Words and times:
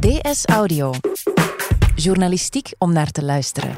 DS 0.00 0.44
Audio. 0.44 0.92
Journalistiek 1.94 2.72
om 2.78 2.92
naar 2.92 3.10
te 3.10 3.24
luisteren. 3.24 3.76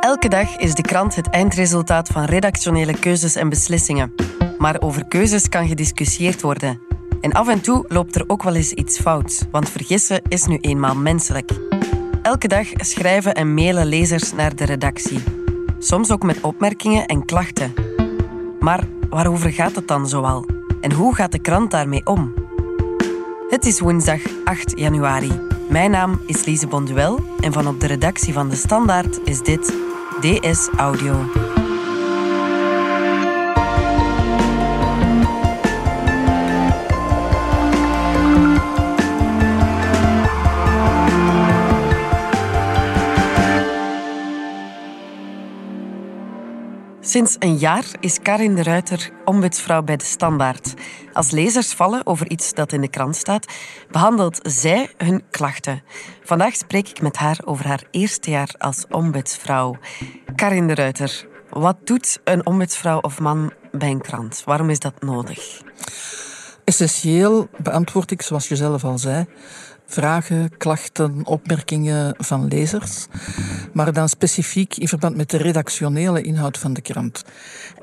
Elke 0.00 0.28
dag 0.28 0.56
is 0.56 0.74
de 0.74 0.82
krant 0.82 1.14
het 1.14 1.30
eindresultaat 1.30 2.08
van 2.08 2.24
redactionele 2.24 2.98
keuzes 2.98 3.36
en 3.36 3.48
beslissingen. 3.48 4.14
Maar 4.58 4.80
over 4.80 5.06
keuzes 5.06 5.48
kan 5.48 5.68
gediscussieerd 5.68 6.40
worden. 6.40 6.80
En 7.20 7.32
af 7.32 7.48
en 7.48 7.60
toe 7.60 7.84
loopt 7.88 8.14
er 8.14 8.24
ook 8.26 8.42
wel 8.42 8.54
eens 8.54 8.72
iets 8.72 8.98
fout, 8.98 9.46
want 9.50 9.68
vergissen 9.68 10.22
is 10.28 10.46
nu 10.46 10.56
eenmaal 10.56 10.94
menselijk. 10.94 11.50
Elke 12.22 12.48
dag 12.48 12.66
schrijven 12.76 13.34
en 13.34 13.54
mailen 13.54 13.86
lezers 13.86 14.32
naar 14.32 14.56
de 14.56 14.64
redactie. 14.64 15.22
Soms 15.78 16.10
ook 16.10 16.22
met 16.22 16.40
opmerkingen 16.40 17.06
en 17.06 17.24
klachten. 17.24 17.74
Maar 18.58 18.84
waarover 19.10 19.52
gaat 19.52 19.74
het 19.74 19.88
dan 19.88 20.08
zoal? 20.08 20.44
En 20.80 20.92
hoe 20.92 21.14
gaat 21.14 21.32
de 21.32 21.40
krant 21.40 21.70
daarmee 21.70 22.06
om? 22.06 22.39
Het 23.50 23.66
is 23.66 23.80
woensdag 23.80 24.20
8 24.44 24.78
januari. 24.78 25.40
Mijn 25.68 25.90
naam 25.90 26.20
is 26.26 26.44
Lise 26.44 26.66
Bonduel 26.66 27.20
en 27.40 27.52
van 27.52 27.68
op 27.68 27.80
de 27.80 27.86
redactie 27.86 28.32
van 28.32 28.48
De 28.48 28.56
Standaard 28.56 29.20
is 29.24 29.42
dit 29.42 29.74
DS 30.20 30.68
Audio. 30.76 31.49
Sinds 47.10 47.36
een 47.38 47.56
jaar 47.56 47.84
is 48.00 48.18
Karin 48.22 48.54
de 48.54 48.62
Ruiter 48.62 49.10
ombudsvrouw 49.24 49.82
bij 49.82 49.96
de 49.96 50.04
Standaard. 50.04 50.74
Als 51.12 51.30
lezers 51.30 51.72
vallen 51.72 52.06
over 52.06 52.30
iets 52.30 52.54
dat 52.54 52.72
in 52.72 52.80
de 52.80 52.88
krant 52.88 53.16
staat, 53.16 53.46
behandelt 53.90 54.38
zij 54.42 54.90
hun 54.96 55.22
klachten. 55.30 55.82
Vandaag 56.24 56.54
spreek 56.54 56.88
ik 56.88 57.00
met 57.00 57.16
haar 57.16 57.38
over 57.44 57.66
haar 57.66 57.82
eerste 57.90 58.30
jaar 58.30 58.54
als 58.58 58.84
ombudsvrouw. 58.90 59.76
Karin 60.34 60.66
de 60.66 60.74
Ruiter, 60.74 61.26
wat 61.48 61.76
doet 61.86 62.20
een 62.24 62.46
ombudsvrouw 62.46 62.98
of 63.00 63.20
man 63.20 63.52
bij 63.72 63.90
een 63.90 64.00
krant? 64.00 64.42
Waarom 64.44 64.70
is 64.70 64.78
dat 64.78 65.02
nodig? 65.02 65.62
Essentieel 66.64 67.48
beantwoord 67.62 68.10
ik, 68.10 68.22
zoals 68.22 68.48
je 68.48 68.56
zelf 68.56 68.84
al 68.84 68.98
zei, 68.98 69.26
vragen, 69.90 70.56
klachten, 70.56 71.26
opmerkingen 71.26 72.14
van 72.18 72.48
lezers, 72.48 73.06
maar 73.72 73.92
dan 73.92 74.08
specifiek 74.08 74.76
in 74.76 74.88
verband 74.88 75.16
met 75.16 75.30
de 75.30 75.36
redactionele 75.36 76.22
inhoud 76.22 76.58
van 76.58 76.72
de 76.72 76.80
krant. 76.80 77.24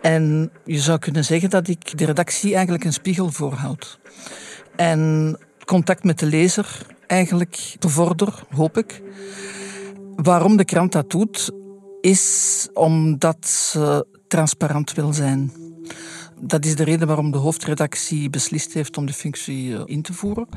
En 0.02 0.52
je 0.66 0.80
zou 0.80 1.00
kunnen 1.00 1.26
zeggen 1.26 1.50
dat 1.50 1.68
ik 1.68 1.98
de 1.98 2.06
redactie 2.06 2.54
eigenlijk 2.54 2.84
een 2.84 2.94
spiegel 2.94 3.32
voorhoud. 3.32 4.00
En 4.76 5.38
contact 5.66 6.04
met 6.04 6.20
de 6.20 6.26
lezer 6.26 6.82
eigenlijk 7.08 7.76
bevorder, 7.80 8.34
hoop 8.56 8.78
ik. 8.78 9.02
Waarom 10.16 10.58
de 10.58 10.66
krant 10.66 10.92
dat 10.92 11.10
doet, 11.10 11.52
is 12.02 12.68
omdat 12.74 13.48
ze 13.48 14.06
transparant 14.28 14.94
wil 14.94 15.14
zijn. 15.14 15.52
Dat 16.40 16.66
is 16.66 16.76
de 16.76 16.84
reden 16.84 17.08
waarom 17.08 17.32
de 17.32 17.38
hoofdredactie 17.38 18.30
beslist 18.30 18.74
heeft 18.74 18.98
om 18.98 19.06
de 19.06 19.14
functie 19.14 19.76
eh, 19.76 19.82
in 19.86 20.02
te 20.02 20.14
voeren. 20.14 20.48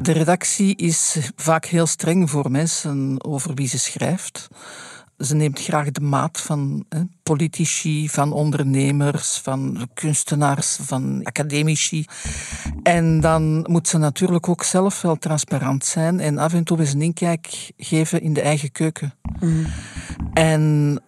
De 0.00 0.12
redactie 0.12 0.76
is 0.76 1.16
vaak 1.36 1.64
heel 1.64 1.86
streng 1.86 2.30
voor 2.30 2.50
mensen 2.50 3.24
over 3.24 3.54
wie 3.54 3.68
ze 3.68 3.78
schrijft. 3.78 4.48
Ze 5.18 5.34
neemt 5.34 5.62
graag 5.62 5.90
de 5.90 6.00
maat 6.00 6.40
van 6.40 6.84
hè, 6.88 7.00
politici, 7.22 8.08
van 8.08 8.32
ondernemers, 8.32 9.36
van 9.36 9.88
kunstenaars, 9.94 10.78
van 10.80 11.20
academici. 11.24 12.04
En 12.82 13.20
dan 13.20 13.66
moet 13.70 13.88
ze 13.88 13.98
natuurlijk 13.98 14.48
ook 14.48 14.62
zelf 14.62 15.02
wel 15.02 15.16
transparant 15.16 15.84
zijn 15.84 16.20
en 16.20 16.38
af 16.38 16.52
en 16.52 16.64
toe 16.64 16.78
eens 16.78 16.92
een 16.92 17.02
inkijk 17.02 17.72
geven 17.76 18.20
in 18.20 18.32
de 18.32 18.40
eigen 18.40 18.72
keuken. 18.72 19.14
Mm. 19.40 19.66
En 20.32 21.00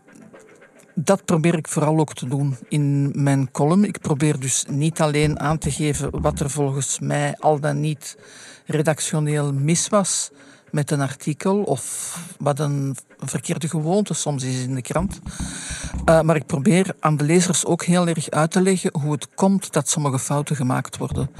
dat 0.95 1.25
probeer 1.25 1.55
ik 1.55 1.69
vooral 1.69 1.99
ook 1.99 2.15
te 2.15 2.29
doen 2.29 2.57
in 2.69 3.13
mijn 3.15 3.51
column. 3.51 3.85
Ik 3.85 4.01
probeer 4.01 4.41
dus 4.41 4.65
niet 4.69 5.01
alleen 5.01 5.41
aan 5.41 5.59
te 5.59 5.71
geven 5.71 6.21
wat 6.21 6.41
er 6.41 6.51
volgens 6.51 6.99
mij 6.99 7.37
al 7.39 7.61
dan 7.61 7.81
niet 7.81 8.17
redactioneel 8.67 9.53
mis 9.53 9.89
was 9.89 10.31
met 10.71 10.91
een 10.91 11.01
artikel 11.01 11.63
of 11.63 12.17
wat 12.39 12.59
een 12.59 12.97
verkeerde 13.29 13.69
gewoonte 13.69 14.15
soms 14.15 14.43
is 14.43 14.63
in 14.63 14.75
de 14.75 14.83
krant. 14.83 15.21
Uh, 16.05 16.21
maar 16.21 16.37
ik 16.37 16.47
probeer 16.47 16.95
aan 17.01 17.17
de 17.17 17.25
lezers 17.25 17.65
ook 17.65 17.85
heel 17.85 18.09
erg 18.09 18.31
uit 18.31 18.51
te 18.51 18.63
leggen 18.63 18.91
hoe 19.01 19.13
het 19.13 19.29
komt 19.35 19.73
dat 19.73 19.89
sommige 19.89 20.19
fouten 20.19 20.57
gemaakt 20.57 20.97
worden. 20.97 21.31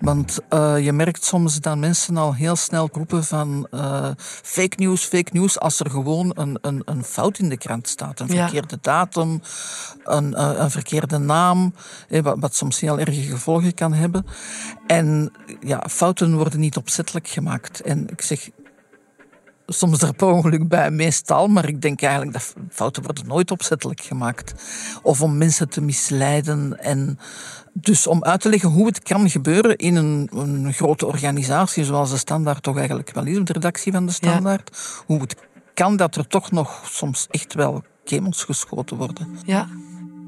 Want 0.00 0.38
uh, 0.50 0.84
je 0.84 0.92
merkt 0.92 1.24
soms 1.24 1.60
dat 1.60 1.76
mensen 1.76 2.16
al 2.16 2.34
heel 2.34 2.56
snel 2.56 2.88
roepen 2.92 3.24
van 3.24 3.66
uh, 3.70 4.08
fake 4.42 4.76
news, 4.76 5.04
fake 5.04 5.30
news, 5.32 5.60
als 5.60 5.80
er 5.80 5.90
gewoon 5.90 6.32
een, 6.34 6.58
een, 6.60 6.82
een 6.84 7.04
fout 7.04 7.38
in 7.38 7.48
de 7.48 7.56
krant 7.56 7.88
staat. 7.88 8.20
Een 8.20 8.28
verkeerde 8.28 8.78
datum, 8.80 9.40
een, 10.04 10.62
een 10.62 10.70
verkeerde 10.70 11.18
naam, 11.18 11.74
wat, 12.08 12.36
wat 12.38 12.54
soms 12.54 12.80
heel 12.80 12.98
erge 12.98 13.22
gevolgen 13.22 13.74
kan 13.74 13.92
hebben. 13.92 14.26
En 14.86 15.32
ja, 15.60 15.84
fouten 15.90 16.34
worden 16.36 16.60
niet 16.60 16.76
opzettelijk 16.76 17.28
gemaakt. 17.28 17.80
En 17.80 18.08
ik 18.08 18.22
zeg, 18.22 18.50
soms 19.66 20.02
er 20.02 20.14
per 20.14 20.28
ongeluk 20.28 20.68
bij, 20.68 20.90
meestal. 20.90 21.48
Maar 21.48 21.68
ik 21.68 21.80
denk 21.80 22.02
eigenlijk 22.02 22.32
dat 22.32 22.54
fouten 22.70 23.02
worden 23.02 23.26
nooit 23.26 23.50
opzettelijk 23.50 24.00
gemaakt. 24.00 24.54
Of 25.02 25.22
om 25.22 25.36
mensen 25.36 25.68
te 25.68 25.80
misleiden. 25.80 26.78
En 26.78 27.18
dus 27.72 28.06
om 28.06 28.24
uit 28.24 28.40
te 28.40 28.48
leggen 28.48 28.68
hoe 28.68 28.86
het 28.86 29.02
kan 29.02 29.30
gebeuren 29.30 29.76
in 29.76 29.96
een, 29.96 30.30
een 30.34 30.72
grote 30.72 31.06
organisatie, 31.06 31.84
zoals 31.84 32.10
de 32.10 32.16
Standaard 32.16 32.62
toch 32.62 32.76
eigenlijk 32.76 33.10
wel 33.14 33.26
is, 33.26 33.38
de 33.44 33.52
redactie 33.52 33.92
van 33.92 34.06
de 34.06 34.12
Standaard. 34.12 34.76
Hoe 35.06 35.20
het 35.20 35.36
kan 35.74 35.96
dat 35.96 36.16
er 36.16 36.26
toch 36.26 36.50
nog 36.50 36.82
soms 36.84 37.26
echt 37.30 37.54
wel 37.54 37.82
kemels 38.04 38.44
geschoten 38.44 38.96
worden. 38.96 39.38
Ja. 39.44 39.68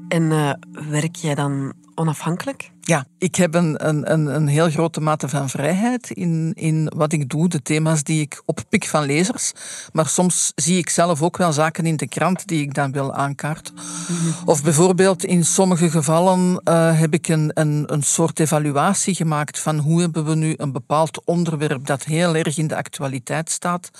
En 0.07 0.23
uh, 0.23 0.53
werk 0.89 1.15
jij 1.15 1.35
dan 1.35 1.73
onafhankelijk? 1.95 2.71
Ja, 2.81 3.05
ik 3.17 3.35
heb 3.35 3.53
een, 3.53 3.87
een, 3.87 4.35
een 4.35 4.47
heel 4.47 4.69
grote 4.69 5.01
mate 5.01 5.29
van 5.29 5.49
vrijheid 5.49 6.09
in, 6.09 6.51
in 6.55 6.91
wat 6.95 7.11
ik 7.11 7.29
doe, 7.29 7.47
de 7.47 7.61
thema's 7.61 8.03
die 8.03 8.21
ik 8.21 8.41
oppik 8.45 8.85
van 8.85 9.05
lezers. 9.05 9.51
Maar 9.91 10.07
soms 10.07 10.51
zie 10.55 10.77
ik 10.77 10.89
zelf 10.89 11.21
ook 11.21 11.37
wel 11.37 11.53
zaken 11.53 11.85
in 11.85 11.97
de 11.97 12.07
krant 12.07 12.47
die 12.47 12.61
ik 12.61 12.73
dan 12.73 12.91
wil 12.91 13.13
aankaarten. 13.13 13.73
Mhm. 13.73 14.49
Of 14.49 14.63
bijvoorbeeld 14.63 15.23
in 15.23 15.45
sommige 15.45 15.89
gevallen 15.89 16.61
uh, 16.63 16.99
heb 16.99 17.13
ik 17.13 17.27
een, 17.27 17.51
een, 17.53 17.83
een 17.93 18.03
soort 18.03 18.39
evaluatie 18.39 19.15
gemaakt 19.15 19.59
van 19.59 19.77
hoe 19.77 20.01
hebben 20.01 20.25
we 20.25 20.35
nu 20.35 20.53
een 20.57 20.71
bepaald 20.71 21.25
onderwerp 21.25 21.85
dat 21.85 22.03
heel 22.03 22.35
erg 22.35 22.57
in 22.57 22.67
de 22.67 22.75
actualiteit 22.75 23.49
staat, 23.49 23.91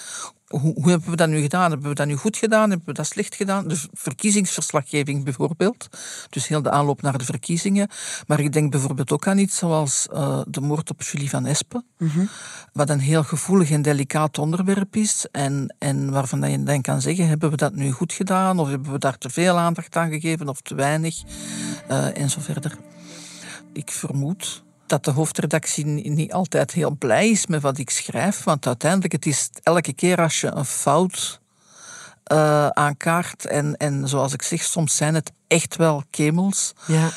hoe, 0.47 0.73
hoe, 0.73 0.89
hebben 0.89 1.09
we 1.09 1.15
dat 1.15 1.29
nu 1.29 1.41
gedaan? 1.41 1.71
Hebben 1.71 1.89
we 1.89 1.95
dat 1.95 2.07
nu 2.07 2.15
goed 2.15 2.37
gedaan? 2.37 2.69
Hebben 2.69 2.87
we 2.87 2.93
dat 2.93 3.07
slecht 3.07 3.35
gedaan? 3.35 3.67
Dus 3.67 3.87
verkiezingsverslaggeving 3.93 5.23
bijvoorbeeld. 5.23 5.87
Dus 6.29 6.47
heel 6.47 6.61
de 6.61 6.69
aanloop 6.69 7.01
naar 7.01 7.17
de 7.17 7.25
verkiezingen. 7.25 7.89
Maar 8.27 8.39
ik 8.39 8.53
denk 8.53 8.71
bijvoorbeeld 8.71 9.11
ook 9.11 9.27
aan 9.27 9.37
iets 9.37 9.57
zoals 9.57 10.07
uh, 10.13 10.41
de 10.47 10.61
moord 10.61 10.89
op 10.89 11.01
Julie 11.01 11.29
van 11.29 11.45
Espen. 11.45 11.85
Mm 11.97 12.29
Wat 12.73 12.89
een 12.89 12.99
heel 12.99 13.23
gevoelig 13.23 13.71
en 13.71 13.81
delicaat 13.81 14.37
onderwerp 14.37 14.95
is. 14.95 15.27
En, 15.31 15.75
en 15.79 16.11
waarvan 16.11 16.51
je 16.51 16.63
dan 16.63 16.81
kan 16.81 17.01
zeggen, 17.01 17.27
hebben 17.27 17.49
we 17.49 17.57
dat 17.57 17.73
nu 17.73 17.91
goed 17.91 18.13
gedaan? 18.13 18.59
Of 18.59 18.69
hebben 18.69 18.91
we 18.91 18.99
daar 18.99 19.17
te 19.17 19.29
veel 19.29 19.57
aandacht 19.57 19.95
aan 19.95 20.09
gegeven 20.09 20.47
of 20.47 20.61
te 20.61 20.75
weinig? 20.75 21.23
Uh, 21.89 22.17
en 22.17 22.29
zo 22.29 22.41
verder. 22.41 22.77
Ik 23.73 23.91
vermoed 23.91 24.64
dat 24.87 25.05
de 25.05 25.11
hoofdredactie 25.11 25.85
niet 25.85 26.33
altijd 26.33 26.71
heel 26.71 26.95
blij 26.95 27.29
is 27.29 27.47
met 27.47 27.61
wat 27.61 27.77
ik 27.77 27.89
schrijf. 27.89 28.43
Want 28.43 28.67
uiteindelijk, 28.67 29.13
het 29.13 29.25
is 29.25 29.49
elke 29.63 29.93
keer 29.93 30.21
als 30.21 30.41
je 30.41 30.47
een 30.47 30.65
fout 30.65 31.39
uh, 32.31 32.67
aankaart. 32.67 33.45
En, 33.45 33.77
en 33.77 34.07
zoals 34.07 34.33
ik 34.33 34.41
zeg, 34.41 34.63
soms 34.63 34.95
zijn 34.95 35.15
het 35.15 35.31
echt 35.47 35.75
wel 35.75 36.03
kemels. 36.09 36.73
Ja. 36.87 37.09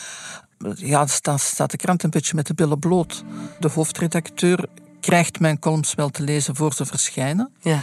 Ja, 0.74 1.06
dan 1.22 1.38
staat 1.38 1.70
de 1.70 1.76
krant 1.76 2.02
een 2.02 2.10
beetje 2.10 2.34
met 2.34 2.46
de 2.46 2.54
billen 2.54 2.78
bloot. 2.78 3.24
De 3.58 3.68
hoofdredacteur 3.68 4.68
krijgt 5.00 5.40
mijn 5.40 5.58
columns 5.58 5.94
wel 5.94 6.08
te 6.08 6.22
lezen 6.22 6.56
voor 6.56 6.72
ze 6.72 6.86
verschijnen. 6.86 7.52
Ja. 7.60 7.82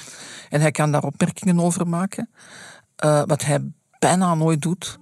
En 0.49 0.61
hij 0.61 0.71
kan 0.71 0.91
daar 0.91 1.03
opmerkingen 1.03 1.59
over 1.59 1.87
maken. 1.87 2.29
Uh, 3.05 3.21
wat 3.25 3.43
hij 3.43 3.59
bijna 3.99 4.35
nooit 4.35 4.61
doet. 4.61 4.97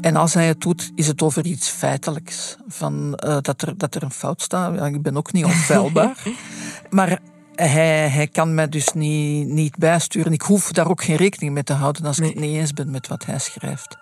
En 0.00 0.16
als 0.16 0.34
hij 0.34 0.46
het 0.46 0.60
doet, 0.60 0.92
is 0.94 1.06
het 1.06 1.22
over 1.22 1.44
iets 1.44 1.68
feitelijks. 1.68 2.56
Van, 2.68 3.20
uh, 3.24 3.36
dat, 3.40 3.62
er, 3.62 3.78
dat 3.78 3.94
er 3.94 4.02
een 4.02 4.10
fout 4.10 4.42
staat. 4.42 4.74
Ja, 4.74 4.86
ik 4.86 5.02
ben 5.02 5.16
ook 5.16 5.32
niet 5.32 5.44
onfeilbaar. 5.44 6.22
maar 6.90 7.18
hij, 7.54 8.08
hij 8.08 8.26
kan 8.26 8.54
mij 8.54 8.68
dus 8.68 8.92
niet, 8.92 9.48
niet 9.48 9.76
bijsturen. 9.76 10.32
Ik 10.32 10.42
hoef 10.42 10.72
daar 10.72 10.88
ook 10.88 11.04
geen 11.04 11.16
rekening 11.16 11.52
mee 11.52 11.62
te 11.62 11.72
houden 11.72 12.04
als 12.04 12.18
ik 12.18 12.24
het 12.24 12.34
niet 12.34 12.56
eens 12.56 12.72
ben 12.72 12.90
met 12.90 13.08
wat 13.08 13.24
hij 13.24 13.38
schrijft. 13.38 13.96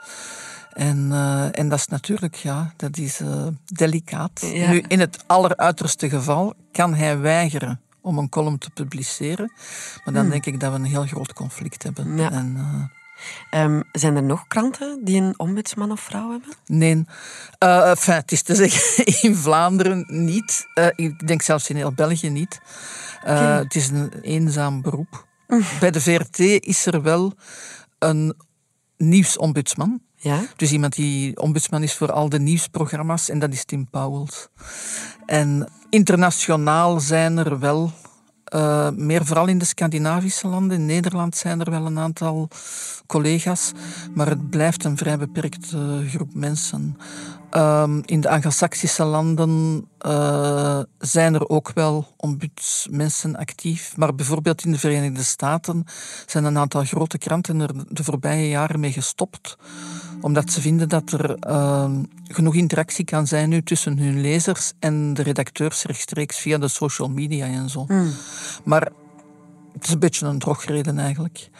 En, 0.73 1.08
uh, 1.11 1.58
en 1.58 1.69
dat 1.69 1.79
is 1.79 1.87
natuurlijk, 1.87 2.35
ja, 2.35 2.73
dat 2.76 2.96
is 2.96 3.20
uh, 3.20 3.46
delicaat. 3.64 4.43
Nu, 4.43 4.85
in 4.88 5.00
het 5.00 5.25
alleruiterste 5.26 6.08
geval 6.08 6.55
kan 6.73 6.94
hij 6.94 7.19
weigeren 7.19 7.81
om 8.00 8.19
een 8.19 8.29
column 8.29 8.58
te 8.58 8.70
publiceren. 8.70 9.52
Maar 10.05 10.14
dan 10.14 10.23
hmm. 10.23 10.31
denk 10.31 10.46
ik 10.46 10.61
dat 10.61 10.73
we 10.73 10.79
een 10.79 10.85
heel 10.85 11.06
groot 11.06 11.32
conflict 11.32 11.82
hebben. 11.82 12.17
Ja. 12.17 12.31
En, 12.31 12.56
Ehm, 13.50 13.81
zijn 13.93 14.16
er 14.16 14.22
nog 14.22 14.46
kranten 14.46 15.05
die 15.05 15.20
een 15.20 15.38
ombudsman 15.38 15.90
of 15.90 16.00
vrouw 16.00 16.31
hebben? 16.31 16.50
Nee. 16.66 17.05
Uh, 17.64 17.90
enfin, 17.90 18.14
het 18.14 18.32
is 18.32 18.43
te 18.43 18.55
zeggen, 18.55 19.05
in 19.28 19.37
Vlaanderen 19.37 20.05
niet. 20.08 20.66
Uh, 20.75 20.87
ik 20.94 21.26
denk 21.26 21.43
zelfs 21.43 21.70
in 21.70 21.76
heel 21.76 21.93
België 21.93 22.31
niet. 22.31 22.61
Uh, 23.26 23.31
okay. 23.31 23.58
Het 23.58 23.75
is 23.75 23.88
een 23.88 24.12
eenzaam 24.20 24.82
beroep. 24.82 25.26
Bij 25.81 25.90
de 25.90 26.00
VRT 26.00 26.38
is 26.38 26.87
er 26.87 27.02
wel 27.02 27.32
een 27.99 28.34
nieuwsombudsman. 28.96 30.00
Ja? 30.17 30.40
Dus 30.56 30.72
iemand 30.72 30.94
die 30.94 31.40
ombudsman 31.40 31.82
is 31.82 31.94
voor 31.94 32.12
al 32.12 32.28
de 32.28 32.40
nieuwsprogramma's 32.40 33.28
en 33.28 33.38
dat 33.38 33.52
is 33.52 33.64
Tim 33.64 33.88
Powels. 33.90 34.49
En 35.26 35.69
internationaal 35.90 37.00
zijn 37.00 37.38
er 37.38 37.58
wel 37.58 37.93
uh, 38.55 38.89
meer 38.91 39.25
vooral 39.25 39.47
in 39.47 39.59
de 39.59 39.65
Scandinavische 39.65 40.49
landen. 40.49 40.79
In 40.79 40.87
Nederland 40.87 41.37
zijn 41.37 41.61
er 41.61 41.71
wel 41.71 41.87
een 41.87 41.99
aantal 41.99 42.49
collega's, 43.06 43.73
maar 44.15 44.29
het 44.29 44.51
blijft 44.51 44.85
een 44.85 44.97
vrij 44.97 45.19
beperkte 45.19 46.05
groep 46.09 46.35
mensen. 46.35 46.97
Um, 47.56 48.03
in 48.05 48.21
de 48.21 48.29
Anglo-Saxische 48.29 49.05
landen 49.05 49.85
uh, 50.06 50.81
zijn 50.99 51.35
er 51.35 51.49
ook 51.49 51.73
wel 51.75 52.06
ombudsmensen 52.17 53.37
actief, 53.37 53.97
maar 53.97 54.15
bijvoorbeeld 54.15 54.65
in 54.65 54.73
de 54.73 54.79
Verenigde 54.79 55.23
Staten 55.23 55.85
zijn 56.27 56.45
een 56.45 56.59
aantal 56.59 56.85
grote 56.85 57.19
kranten 57.19 57.61
er 57.61 57.71
de 57.89 58.05
voorbije 58.05 58.49
jaren 58.49 58.81
mee 58.81 58.93
gestopt 58.93 59.56
omdat 60.25 60.51
ze 60.51 60.61
vinden 60.61 60.89
dat 60.89 61.12
er 61.12 61.37
uh, 61.49 61.91
genoeg 62.29 62.55
interactie 62.55 63.05
kan 63.05 63.27
zijn 63.27 63.49
nu 63.49 63.62
tussen 63.62 63.99
hun 63.99 64.21
lezers 64.21 64.73
en 64.79 65.15
de 65.15 65.23
redacteurs 65.23 65.83
rechtstreeks 65.83 66.39
via 66.39 66.59
de 66.59 66.69
social 66.69 67.09
media 67.09 67.47
en 67.47 67.71
zo. 67.71 67.85
Mm. 67.89 68.12
Maar 68.65 68.89
het 69.73 69.85
is 69.85 69.91
een 69.91 69.99
beetje 69.99 70.27
een 70.27 70.39
drogreden 70.39 70.99
eigenlijk. 70.99 71.51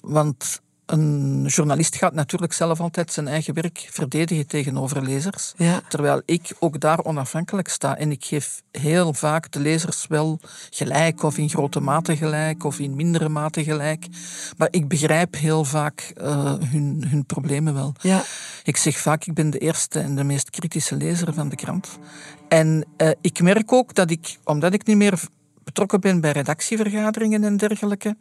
Want 0.00 0.60
een 0.86 1.44
journalist 1.46 1.96
gaat 1.96 2.14
natuurlijk 2.14 2.52
zelf 2.52 2.80
altijd 2.80 3.12
zijn 3.12 3.28
eigen 3.28 3.54
werk 3.54 3.88
verdedigen 3.90 4.46
tegenover 4.46 5.02
lezers. 5.02 5.52
Ja. 5.56 5.80
Terwijl 5.88 6.22
ik 6.24 6.52
ook 6.58 6.80
daar 6.80 7.04
onafhankelijk 7.04 7.68
sta. 7.68 7.96
En 7.96 8.10
ik 8.10 8.24
geef 8.24 8.62
heel 8.70 9.14
vaak 9.14 9.52
de 9.52 9.60
lezers 9.60 10.06
wel 10.08 10.40
gelijk, 10.70 11.22
of 11.22 11.38
in 11.38 11.48
grote 11.48 11.80
mate 11.80 12.16
gelijk, 12.16 12.64
of 12.64 12.78
in 12.78 12.94
mindere 12.94 13.28
mate 13.28 13.64
gelijk. 13.64 14.06
Maar 14.56 14.68
ik 14.70 14.88
begrijp 14.88 15.34
heel 15.34 15.64
vaak 15.64 16.12
uh, 16.16 16.54
hun, 16.58 17.04
hun 17.08 17.26
problemen 17.26 17.74
wel. 17.74 17.94
Ja. 18.00 18.24
Ik 18.62 18.76
zeg 18.76 18.98
vaak, 18.98 19.24
ik 19.24 19.34
ben 19.34 19.50
de 19.50 19.58
eerste 19.58 20.00
en 20.00 20.16
de 20.16 20.24
meest 20.24 20.50
kritische 20.50 20.96
lezer 20.96 21.34
van 21.34 21.48
de 21.48 21.56
krant. 21.56 21.98
En 22.48 22.84
uh, 22.96 23.10
ik 23.20 23.40
merk 23.40 23.72
ook 23.72 23.94
dat 23.94 24.10
ik, 24.10 24.38
omdat 24.44 24.72
ik 24.72 24.86
niet 24.86 24.96
meer 24.96 25.20
betrokken 25.64 26.00
ben 26.00 26.20
bij 26.20 26.32
redactievergaderingen 26.32 27.44
en 27.44 27.56
dergelijke, 27.56 28.16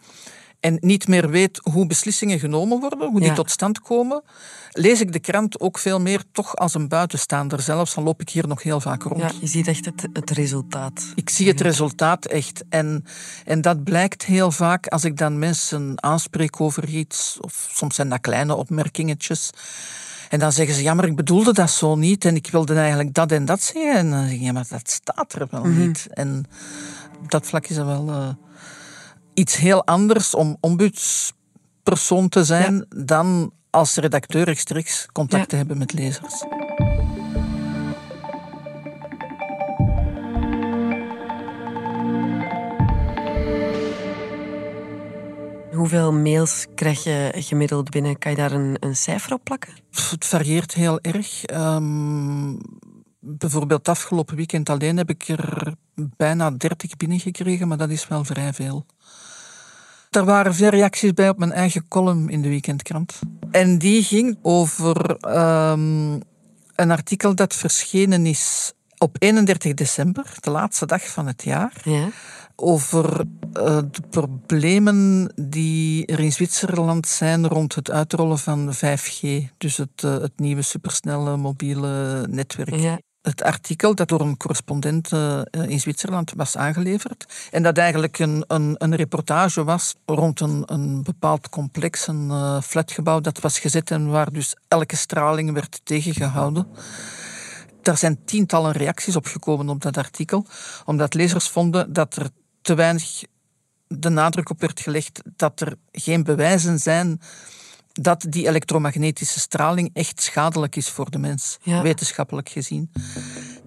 en 0.64 0.78
niet 0.80 1.08
meer 1.08 1.30
weet 1.30 1.60
hoe 1.72 1.88
beslissingen 1.88 2.40
genomen 2.40 2.80
worden, 2.80 3.10
hoe 3.10 3.20
die 3.20 3.30
Ja. 3.30 3.36
tot 3.36 3.52
stand 3.52 3.80
komen, 3.80 4.24
lees 4.72 5.02
ik 5.02 5.12
de 5.12 5.20
krant 5.20 5.60
ook 5.60 5.78
veel 5.78 6.00
meer 6.00 6.24
toch 6.32 6.56
als 6.56 6.74
een 6.74 6.88
buitenstaander. 6.88 7.62
Zelfs 7.62 7.94
dan 7.94 8.04
loop 8.04 8.22
ik 8.22 8.30
hier 8.30 8.48
nog 8.48 8.64
heel 8.64 8.80
vaak 8.80 9.04
rond. 9.04 9.22
Ja, 9.22 9.32
je 9.42 9.48
ziet 9.48 9.68
echt 9.68 9.86
het, 9.86 10.08
het 10.14 10.30
resultaat. 10.30 11.04
Ik 11.16 11.30
zie 11.30 11.48
het 11.48 11.62
resultaat 11.62 12.26
echt. 12.26 12.64
En, 12.70 13.06
en 13.46 13.62
dat 13.62 13.84
blijkt 13.84 14.26
heel 14.26 14.52
vaak 14.52 14.88
als 14.88 15.04
ik 15.04 15.18
dan 15.18 15.40
mensen 15.40 16.04
aanspreek 16.04 16.62
over 16.62 16.90
iets, 16.90 17.38
of 17.42 17.68
soms 17.72 17.96
zijn 17.96 18.10
dat 18.10 18.22
kleine 18.22 18.56
opmerkingetjes. 18.56 19.50
En 20.30 20.40
dan 20.40 20.52
zeggen 20.52 20.76
ze, 20.76 20.84
ja, 20.84 20.94
maar 20.94 21.06
ik 21.06 21.16
bedoelde 21.16 21.54
dat 21.54 21.70
zo 21.72 21.96
niet 21.96 22.26
en 22.26 22.36
ik 22.36 22.48
wilde 22.52 22.74
eigenlijk 22.76 23.14
dat 23.14 23.32
en 23.32 23.46
dat 23.46 23.62
zeggen. 23.62 23.96
En 23.98 24.10
dan 24.10 24.24
zeg 24.24 24.32
ik, 24.34 24.42
ja, 24.42 24.52
maar 24.52 24.66
dat 24.70 24.90
staat 24.90 25.34
er 25.34 25.48
wel 25.50 25.64
niet. 25.66 26.08
En 26.10 26.46
op 27.24 27.32
dat 27.32 27.48
vlak 27.48 27.68
is 27.68 27.76
dat 27.76 27.86
wel 27.86 28.10
eh, 28.10 28.30
iets 29.34 29.56
heel 29.56 29.86
anders 29.86 30.36
om 30.36 30.58
ombudspersoon 30.60 32.30
te 32.30 32.44
zijn 32.44 32.86
dan 33.06 33.52
als 33.70 33.96
redacteur 33.96 34.44
rechtstreeks 34.44 35.08
contact 35.12 35.42
Ja. 35.42 35.48
te 35.48 35.56
hebben 35.56 35.78
met 35.78 35.94
lezers. 35.94 36.44
Hoeveel 45.72 46.14
mails 46.14 46.66
krijg 46.76 47.04
je 47.04 47.32
gemiddeld 47.36 47.90
binnen? 47.90 48.18
Kan 48.18 48.32
je 48.32 48.38
daar 48.38 48.52
een, 48.52 48.78
een 48.80 48.96
cijfer 48.96 49.34
op 49.34 49.44
plakken? 49.44 49.74
Het 50.10 50.26
varieert 50.26 50.74
heel 50.74 51.00
erg. 51.02 51.44
Ehm, 51.46 52.56
bijvoorbeeld 53.20 53.88
afgelopen 53.88 54.36
weekend 54.36 54.70
alleen 54.70 54.98
heb 54.98 55.10
ik 55.10 55.28
er 55.28 55.74
bijna 55.96 56.52
30 56.52 56.98
binnengekregen, 56.98 57.68
maar 57.68 57.78
dat 57.78 57.90
is 57.90 58.08
wel 58.08 58.24
vrij 58.24 58.54
veel. 58.54 58.86
Er 60.16 60.26
waren 60.26 60.54
veel 60.56 60.70
reacties 60.70 61.14
bij 61.14 61.30
op 61.30 61.38
mijn 61.38 61.52
eigen 61.52 61.88
column 61.88 62.30
in 62.30 62.42
de 62.42 62.48
weekendkrant. 62.50 63.20
En 63.52 63.78
die 63.78 64.04
ging 64.04 64.38
over 64.42 65.16
ehm, 65.16 66.14
een 66.76 66.92
artikel 66.92 67.36
dat 67.36 67.54
verschenen 67.54 68.26
is 68.26 68.74
op 68.98 69.16
31 69.20 69.74
december, 69.74 70.26
de 70.40 70.50
laatste 70.52 70.86
dag 70.86 71.08
van 71.08 71.28
het 71.28 71.44
jaar 71.44 71.82
Ja. 71.84 72.08
over 72.56 73.26
eh, 73.54 73.78
de 73.92 74.02
problemen 74.10 75.32
die 75.36 76.06
er 76.06 76.20
in 76.20 76.32
Zwitserland 76.32 77.08
zijn 77.08 77.48
rond 77.48 77.76
het 77.76 77.92
uitrollen 77.92 78.40
van 78.40 78.74
5G, 78.74 79.22
dus 79.58 79.78
het, 79.78 80.04
eh, 80.04 80.18
het 80.18 80.40
nieuwe 80.40 80.62
supersnelle 80.62 81.38
mobiele 81.38 82.26
netwerk. 82.30 82.76
ja. 82.76 83.00
Het 83.24 83.44
artikel 83.44 83.96
dat 83.96 84.08
door 84.08 84.22
een 84.22 84.38
correspondent 84.38 85.12
eh, 85.12 85.42
in 85.52 85.80
Zwitserland 85.80 86.34
was 86.36 86.58
aangeleverd 86.58 87.48
en 87.52 87.64
dat 87.64 87.78
eigenlijk 87.78 88.20
een, 88.20 88.44
een, 88.48 88.76
een 88.78 88.96
reportage 88.96 89.64
was 89.64 89.96
rond 90.06 90.40
een, 90.40 90.64
een 90.66 91.04
bepaald 91.04 91.50
complex, 91.50 92.08
een 92.08 92.30
eh, 92.30 92.62
flatgebouw 92.62 93.20
dat 93.20 93.40
was 93.40 93.60
gezet 93.60 93.92
en 93.92 94.10
waar 94.10 94.32
dus 94.32 94.56
elke 94.68 94.96
straling 94.96 95.52
werd 95.52 95.82
tegengehouden. 95.84 96.68
Daar 97.82 97.98
zijn 97.98 98.26
tientallen 98.26 98.72
reacties 98.72 99.16
op 99.16 99.26
gekomen 99.26 99.70
op 99.70 99.82
dat 99.82 99.98
artikel, 99.98 100.46
omdat 100.86 101.14
lezers 101.14 101.48
vonden 101.50 101.94
dat 101.94 102.16
er 102.16 102.30
te 102.62 102.74
weinig 102.74 103.24
de 103.88 104.10
nadruk 104.10 104.50
op 104.50 104.62
werd 104.62 104.80
gelegd 104.80 105.22
dat 105.36 105.62
er 105.62 105.76
geen 105.92 106.24
bewijzen 106.24 106.80
zijn 106.80 107.22
dat 107.94 108.26
die 108.30 108.48
elektromagnetische 108.48 109.40
straling 109.40 109.90
echt 109.94 110.22
schadelijk 110.22 110.76
is 110.76 110.90
voor 110.90 111.10
de 111.12 111.18
mens, 111.20 111.58
Ja. 111.62 111.82
wetenschappelijk 111.82 112.50
gezien. 112.50 112.92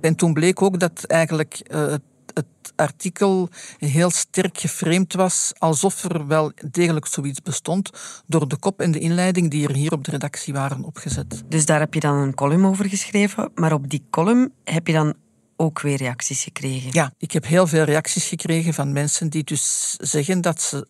En 0.01 0.15
toen 0.15 0.33
bleek 0.33 0.63
ook 0.63 0.81
dat 0.81 1.05
eigenlijk 1.05 1.55
eh, 1.55 1.87
het, 1.87 2.03
het 2.35 2.47
artikel 2.77 3.49
heel 3.79 4.11
sterk 4.11 4.59
geframed 4.59 5.15
was, 5.15 5.53
alsof 5.59 6.05
er 6.05 6.27
wel 6.27 6.53
degelijk 6.71 7.07
zoiets 7.07 7.43
bestond, 7.43 7.91
door 8.27 8.49
de 8.49 8.57
kop 8.57 8.81
en 8.81 8.91
de 8.91 8.99
inleiding 8.99 9.51
die 9.51 9.69
er 9.69 9.75
hier 9.75 9.93
op 9.93 10.05
de 10.05 10.11
redactie 10.11 10.53
waren 10.53 10.85
opgezet. 10.85 11.43
Dus 11.49 11.67
daar 11.67 11.81
heb 11.81 11.95
je 11.95 12.01
dan 12.01 12.15
een 12.15 12.35
column 12.35 12.67
over 12.67 12.89
geschreven. 12.89 13.51
Maar 13.55 13.73
op 13.73 13.91
die 13.91 14.07
column 14.11 14.53
heb 14.65 14.87
je 14.87 14.93
dan 14.93 15.15
ook 15.57 15.81
weer 15.81 15.97
reacties 15.97 16.43
gekregen. 16.43 16.91
Ja, 16.93 17.13
ik 17.19 17.33
heb 17.33 17.47
heel 17.47 17.67
veel 17.67 17.85
reacties 17.85 18.29
gekregen 18.29 18.75
van 18.75 18.93
mensen 18.93 19.29
die 19.29 19.45
dus 19.45 19.97
zeggen 20.01 20.41
dat 20.41 20.61
ze 20.61 20.87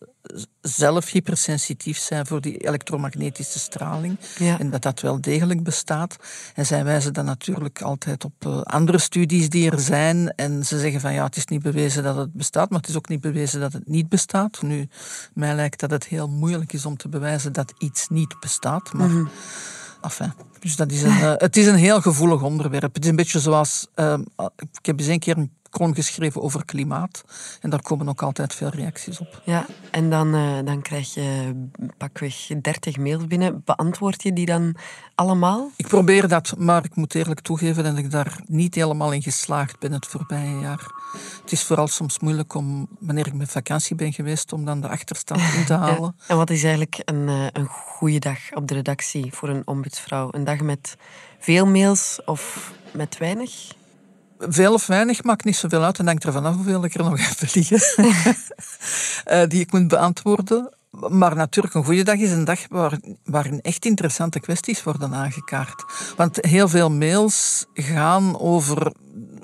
zelf 0.61 1.11
hypersensitief 1.11 1.97
zijn 1.97 2.25
voor 2.25 2.41
die 2.41 2.57
elektromagnetische 2.57 3.59
straling. 3.59 4.17
Ja. 4.37 4.59
En 4.59 4.69
dat 4.69 4.81
dat 4.81 5.01
wel 5.01 5.21
degelijk 5.21 5.63
bestaat. 5.63 6.15
En 6.55 6.65
zij 6.65 6.83
wijzen 6.83 7.13
dan 7.13 7.25
natuurlijk 7.25 7.81
altijd 7.81 8.23
op 8.25 8.33
eh, 8.39 8.61
andere 8.61 8.97
studies 8.97 9.49
die 9.49 9.71
er 9.71 9.79
zijn. 9.79 10.33
En 10.35 10.65
ze 10.65 10.79
zeggen 10.79 11.01
van 11.01 11.13
ja, 11.13 11.23
het 11.23 11.35
is 11.35 11.45
niet 11.45 11.61
bewezen 11.61 12.03
dat 12.03 12.15
het 12.15 12.33
bestaat, 12.33 12.69
maar 12.69 12.79
het 12.79 12.89
is 12.89 12.97
ook 12.97 13.09
niet 13.09 13.21
bewezen 13.21 13.59
dat 13.59 13.73
het 13.73 13.87
niet 13.87 14.09
bestaat. 14.09 14.61
Nu, 14.61 14.89
mij 15.33 15.55
lijkt 15.55 15.79
dat 15.79 15.91
het 15.91 16.05
heel 16.07 16.27
moeilijk 16.27 16.73
is 16.73 16.85
om 16.85 16.97
te 16.97 17.09
bewijzen 17.09 17.53
dat 17.53 17.73
iets 17.77 18.07
niet 18.07 18.39
bestaat. 18.39 18.93
Maar 18.93 19.09
Enfin, 20.01 20.33
dus 20.59 20.75
dat 20.75 20.91
is 20.91 21.01
een, 21.01 21.21
eh, 21.21 21.33
het 21.37 21.57
is 21.57 21.67
een 21.67 21.75
heel 21.75 22.01
gevoelig 22.01 22.41
onderwerp. 22.41 22.93
Het 22.93 23.03
is 23.03 23.09
een 23.09 23.15
beetje 23.15 23.39
zoals... 23.39 23.87
ehm, 23.95 24.21
ik 24.71 24.85
heb 24.85 24.99
eens 24.99 25.07
een 25.07 25.19
keer 25.19 25.37
een 25.37 25.51
column 25.77 25.95
geschreven 25.95 26.41
over 26.41 26.65
klimaat. 26.65 27.23
En 27.61 27.69
daar 27.69 27.81
komen 27.81 28.09
ook 28.09 28.21
altijd 28.21 28.53
veel 28.53 28.69
reacties 28.69 29.19
op. 29.19 29.41
Ja, 29.43 29.65
en 29.91 30.09
dan, 30.09 30.33
eh, 30.33 30.57
dan 30.65 30.81
krijg 30.81 31.13
je 31.13 31.53
pakweg 31.97 32.47
30 32.61 32.97
mails 32.97 33.27
binnen. 33.27 33.61
Beantwoord 33.65 34.23
je 34.23 34.33
die 34.33 34.45
dan 34.45 34.75
allemaal? 35.15 35.71
Ik 35.75 35.87
probeer 35.87 36.27
dat, 36.27 36.53
maar 36.57 36.83
ik 36.83 36.95
moet 36.95 37.15
eerlijk 37.15 37.39
toegeven 37.39 37.83
dat 37.83 37.97
ik 37.97 38.11
daar 38.11 38.39
niet 38.45 38.75
helemaal 38.75 39.11
in 39.11 39.21
geslaagd 39.21 39.79
ben 39.79 39.91
het 39.91 40.05
voorbije 40.05 40.59
jaar. 40.59 40.85
Het 41.41 41.51
is 41.51 41.63
vooral 41.63 41.87
soms 41.87 42.19
moeilijk 42.19 42.53
om, 42.53 42.87
wanneer 42.99 43.27
ik 43.27 43.33
met 43.33 43.49
vakantie 43.49 43.95
ben 43.95 44.13
geweest, 44.13 44.53
om 44.53 44.65
dan 44.65 44.81
de 44.81 44.87
achterstand 44.87 45.41
in 45.55 45.65
te 45.65 45.73
halen. 45.83 46.15
Ja. 46.17 46.27
En 46.27 46.37
wat 46.37 46.49
is 46.49 46.63
eigenlijk 46.63 47.01
een, 47.05 47.27
eh, 47.27 47.45
een 47.53 47.67
goede 47.67 48.19
dag 48.19 48.37
op 48.53 48.67
de 48.67 48.73
redactie 48.73 49.33
voor 49.33 49.49
een 49.49 49.67
ombudsvrouw? 49.67 50.27
Een 50.31 50.43
dag 50.43 50.59
met 50.59 50.95
veel 51.39 51.65
mails 51.65 52.19
of 52.25 52.73
met 52.91 53.17
weinig? 53.17 53.75
Veel 54.39 54.73
of 54.73 54.87
weinig 54.87 55.23
maakt 55.23 55.45
niet 55.45 55.55
zoveel 55.55 55.83
uit. 55.83 55.99
En 55.99 56.07
hangt 56.07 56.23
ervan 56.23 56.45
af 56.45 56.55
hoeveel 56.55 56.83
ik 56.83 56.93
er 56.93 57.03
nog 57.03 57.19
heb 57.27 57.53
liggen. 57.53 57.81
Eh, 59.23 59.47
die 59.47 59.59
ik 59.59 59.71
moet 59.71 59.87
beantwoorden. 59.87 60.73
Maar 60.91 61.35
natuurlijk, 61.35 61.75
een 61.75 61.83
goede 61.83 62.03
dag 62.03 62.17
is 62.17 62.31
een 62.31 62.45
dag 62.45 62.59
waar, 62.69 62.99
waarin 63.23 63.61
echt 63.61 63.85
interessante 63.85 64.39
kwesties 64.39 64.83
worden 64.83 65.13
aangekaart. 65.13 65.83
Want 66.15 66.37
heel 66.45 66.67
veel 66.67 66.91
mails 66.91 67.65
gaan 67.73 68.39
over 68.39 68.91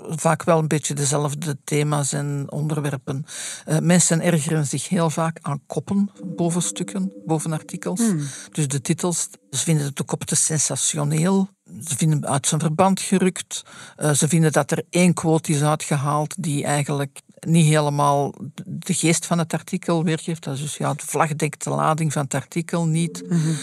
vaak 0.09 0.43
wel 0.43 0.59
een 0.59 0.67
beetje 0.67 0.93
dezelfde 0.93 1.57
thema's 1.63 2.13
en 2.13 2.45
onderwerpen. 2.49 3.25
Uh, 3.67 3.77
mensen 3.79 4.21
ergeren 4.21 4.65
zich 4.65 4.89
heel 4.89 5.09
vaak 5.09 5.37
aan 5.41 5.61
koppen 5.67 6.11
boven 6.35 6.61
stukken, 6.61 7.13
boven 7.25 7.53
artikels. 7.53 7.99
Hmm. 7.99 8.27
Dus 8.51 8.67
de 8.67 8.81
titels, 8.81 9.29
ze 9.49 9.63
vinden 9.63 9.95
de 9.95 10.03
kop 10.03 10.23
te 10.23 10.35
sensationeel. 10.35 11.49
Ze 11.63 11.97
vinden 11.97 12.27
uit 12.27 12.47
zijn 12.47 12.61
verband 12.61 13.01
gerukt. 13.01 13.63
Uh, 13.97 14.11
ze 14.11 14.27
vinden 14.27 14.51
dat 14.51 14.71
er 14.71 14.83
één 14.89 15.13
quote 15.13 15.51
is 15.51 15.63
uitgehaald 15.63 16.43
die 16.43 16.63
eigenlijk 16.63 17.21
niet 17.39 17.65
helemaal 17.65 18.33
de 18.65 18.93
geest 18.93 19.25
van 19.25 19.37
het 19.37 19.53
artikel 19.53 20.03
weergeeft. 20.03 20.43
Dat 20.43 20.55
is 20.55 20.61
dus 20.61 20.77
ja, 20.77 20.93
de 20.93 21.05
vlagdekte 21.05 21.69
lading 21.69 22.13
van 22.13 22.23
het 22.23 22.33
artikel 22.33 22.85
niet. 22.85 23.23
Mm 23.29 23.57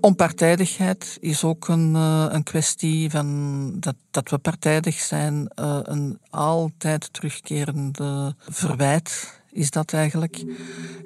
Onpartijdigheid 0.00 1.16
is 1.20 1.44
ook 1.44 1.68
een, 1.68 1.94
uh, 1.94 2.26
een 2.28 2.42
kwestie 2.42 3.10
van 3.10 3.70
dat, 3.80 3.94
dat 4.10 4.30
we 4.30 4.38
partijdig 4.38 4.98
zijn. 4.98 5.52
Uh, 5.60 5.78
een 5.82 6.18
altijd 6.30 7.12
terugkerende 7.12 8.34
verwijt 8.48 9.40
is 9.50 9.70
dat 9.70 9.92
eigenlijk. 9.92 10.44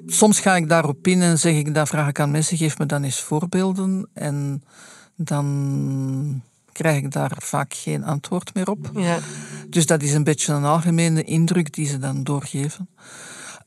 Soms 0.07 0.41
ga 0.41 0.57
ik 0.57 0.69
daarop 0.69 1.07
in 1.07 1.23
en 1.23 1.38
zeg 1.38 1.55
ik, 1.55 1.75
dat 1.75 1.88
vraag 1.88 2.09
ik 2.09 2.21
aan 2.21 2.31
mensen, 2.31 2.57
geef 2.57 2.79
me 2.79 2.87
dan 2.87 3.03
eens 3.03 3.21
voorbeelden. 3.21 4.09
En 4.12 4.62
dan 5.17 6.43
krijg 6.73 6.97
ik 6.97 7.13
daar 7.13 7.33
vaak 7.39 7.75
geen 7.75 8.05
antwoord 8.05 8.55
meer 8.55 8.71
op. 8.71 8.91
Ja. 8.95 9.19
Dus 9.69 9.87
dat 9.87 10.03
is 10.03 10.13
een 10.13 10.25
beetje 10.25 10.53
een 10.53 10.65
algemene 10.65 11.23
indruk 11.23 11.75
die 11.75 11.87
ze 11.87 11.99
dan 11.99 12.25
doorgeven. 12.25 12.89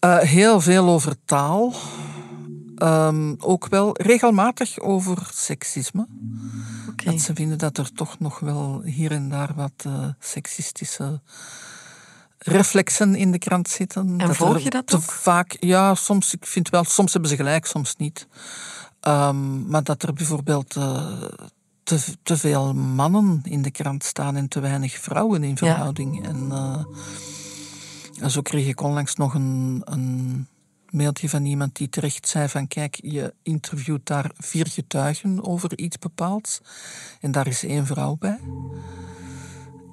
Uh, 0.05 0.17
heel 0.17 0.61
veel 0.61 0.87
over 0.87 1.15
taal. 1.25 1.73
Um, 2.83 3.35
ook 3.39 3.67
wel 3.67 4.01
regelmatig 4.01 4.79
over 4.79 5.29
seksisme. 5.33 6.07
Okay. 6.89 7.13
Dat 7.13 7.21
ze 7.21 7.33
vinden 7.33 7.57
dat 7.57 7.77
er 7.77 7.93
toch 7.93 8.19
nog 8.19 8.39
wel 8.39 8.81
hier 8.83 9.11
en 9.11 9.29
daar 9.29 9.53
wat 9.55 9.83
uh, 9.87 10.07
seksistische 10.19 11.21
reflexen 12.37 13.15
in 13.15 13.31
de 13.31 13.37
krant 13.37 13.69
zitten. 13.69 14.07
En 14.17 14.27
dat 14.27 14.35
volg 14.35 14.59
je 14.59 14.69
dat 14.69 14.95
ook? 14.95 15.01
Vaak, 15.01 15.57
ja, 15.59 15.95
soms, 15.95 16.33
ik 16.33 16.45
vind 16.45 16.69
wel, 16.69 16.83
soms 16.83 17.11
hebben 17.11 17.29
ze 17.29 17.35
gelijk, 17.35 17.65
soms 17.65 17.95
niet. 17.95 18.27
Um, 19.07 19.67
maar 19.67 19.83
dat 19.83 20.03
er 20.03 20.13
bijvoorbeeld 20.13 20.75
uh, 20.75 21.23
te, 21.83 21.99
te 22.23 22.37
veel 22.37 22.73
mannen 22.73 23.41
in 23.43 23.61
de 23.61 23.71
krant 23.71 24.03
staan 24.03 24.35
en 24.35 24.47
te 24.47 24.59
weinig 24.59 24.93
vrouwen 24.93 25.43
in 25.43 25.57
verhouding. 25.57 26.25
En, 26.25 26.47
uh, 26.51 26.83
en, 28.21 28.31
zo 28.31 28.41
kreeg 28.41 28.67
ik 28.67 28.81
onlangs 28.81 29.15
nog 29.15 29.33
een, 29.33 29.81
een 29.85 30.47
mailtje 30.89 31.29
van 31.29 31.45
iemand 31.45 31.75
die 31.75 31.89
terecht 31.89 32.27
zei 32.27 32.47
van 32.47 32.67
kijk, 32.67 32.99
je 33.01 33.33
interviewt 33.43 34.05
daar 34.05 34.31
vier 34.37 34.67
getuigen 34.67 35.43
over 35.45 35.77
iets 35.77 35.99
bepaalds 35.99 36.61
en 37.21 37.31
daar 37.31 37.47
is 37.47 37.63
één 37.63 37.85
vrouw 37.85 38.15
bij. 38.19 38.39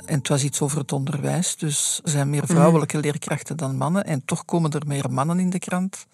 En 0.07 0.19
het 0.19 0.29
was 0.29 0.43
iets 0.43 0.61
over 0.61 0.79
het 0.79 0.93
onderwijs, 0.93 1.57
dus 1.57 2.01
er 2.05 2.11
zijn 2.11 2.31
meer 2.31 2.47
vrouwelijke 2.47 2.99
leerkrachten 2.99 3.57
dan 3.57 3.77
mannen. 3.77 4.05
En 4.05 4.25
toch 4.25 4.45
komen 4.45 4.71
er 4.71 4.87
meer 4.87 5.11
mannen 5.11 5.39
in 5.39 5.51
de 5.51 5.59
krant 5.59 6.07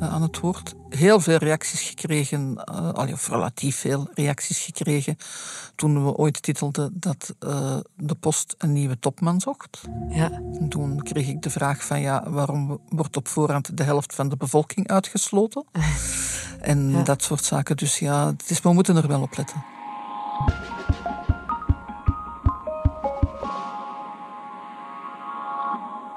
uh, 0.00 0.12
aan 0.12 0.22
het 0.22 0.40
woord. 0.40 0.74
Heel 0.88 1.20
veel 1.20 1.36
reacties 1.36 1.80
gekregen, 1.80 2.64
uh, 2.96 3.12
of 3.12 3.28
relatief 3.28 3.76
veel 3.76 4.08
reacties 4.14 4.64
gekregen, 4.64 5.16
toen 5.74 6.04
we 6.04 6.14
ooit 6.14 6.42
titelden 6.42 6.90
dat 6.94 7.34
uh, 7.46 7.76
de 7.96 8.14
post 8.14 8.54
een 8.58 8.72
nieuwe 8.72 8.98
topman 8.98 9.40
zocht. 9.40 9.80
Ja. 10.08 10.30
En 10.32 10.68
toen 10.68 11.02
kreeg 11.02 11.28
ik 11.28 11.42
de 11.42 11.50
vraag 11.50 11.84
van 11.84 12.00
ja, 12.00 12.30
waarom 12.30 12.80
wordt 12.88 13.16
op 13.16 13.28
voorhand 13.28 13.76
de 13.76 13.82
helft 13.82 14.14
van 14.14 14.28
de 14.28 14.36
bevolking 14.36 14.88
uitgesloten? 14.88 15.64
en 16.60 17.04
dat 17.04 17.22
soort 17.22 17.44
zaken. 17.44 17.76
Dus 17.76 17.98
ja, 17.98 18.26
het 18.26 18.50
is, 18.50 18.60
we 18.60 18.72
moeten 18.72 18.96
er 18.96 19.08
wel 19.08 19.22
op 19.22 19.36
letten. 19.36 19.75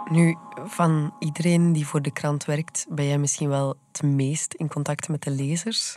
Nu, 0.10 0.38
van 0.66 1.14
iedereen 1.20 1.74
die 1.74 1.88
voor 1.88 2.02
de 2.02 2.12
krant 2.12 2.46
werkt, 2.46 2.86
ben 2.90 3.06
jij 3.06 3.18
misschien 3.18 3.50
wel 3.50 3.78
het 3.92 4.02
meest 4.02 4.54
in 4.54 4.68
contact 4.68 5.08
met 5.08 5.22
de 5.22 5.32
lezers. 5.32 5.96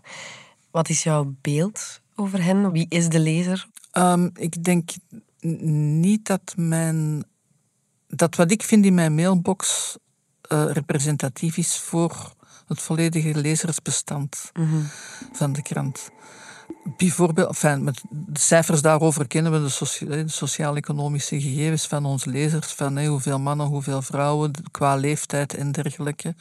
Wat 0.70 0.88
is 0.88 1.02
jouw 1.02 1.34
beeld 1.40 2.00
over 2.14 2.42
hen? 2.42 2.72
Wie 2.72 2.86
is 2.88 3.08
de 3.08 3.18
lezer? 3.18 3.66
Um, 3.92 4.30
ik 4.34 4.64
denk 4.64 4.90
niet 5.40 6.26
dat 6.26 6.54
mijn. 6.56 7.24
dat 8.08 8.36
wat 8.36 8.50
ik 8.50 8.62
vind 8.62 8.84
in 8.84 8.94
mijn 8.94 9.14
mailbox 9.14 9.96
uh, 10.52 10.70
representatief 10.70 11.56
is 11.56 11.78
voor 11.78 12.34
het 12.66 12.80
volledige 12.80 13.40
lezersbestand 13.40 14.50
mm 14.52 14.88
van 15.32 15.52
de 15.52 15.62
krant 15.62 16.10
bijvoorbeeld, 16.96 17.48
enfin, 17.48 17.84
met 17.84 18.02
de 18.10 18.40
cijfers 18.40 18.82
daarover 18.82 19.26
kennen 19.26 19.52
we 19.52 19.58
de, 19.58 20.06
de 20.06 20.28
sociaal-economische 20.28 21.40
gegevens 21.40 21.86
van 21.86 22.04
onze 22.04 22.30
lezers, 22.30 22.72
van 22.72 23.04
hoeveel 23.04 23.38
mannen, 23.38 23.66
hoeveel 23.66 24.02
vrouwen, 24.02 24.52
qua 24.70 24.96
leeftijd 24.96 25.54
en 25.54 25.72
dergelijke. 25.72 26.34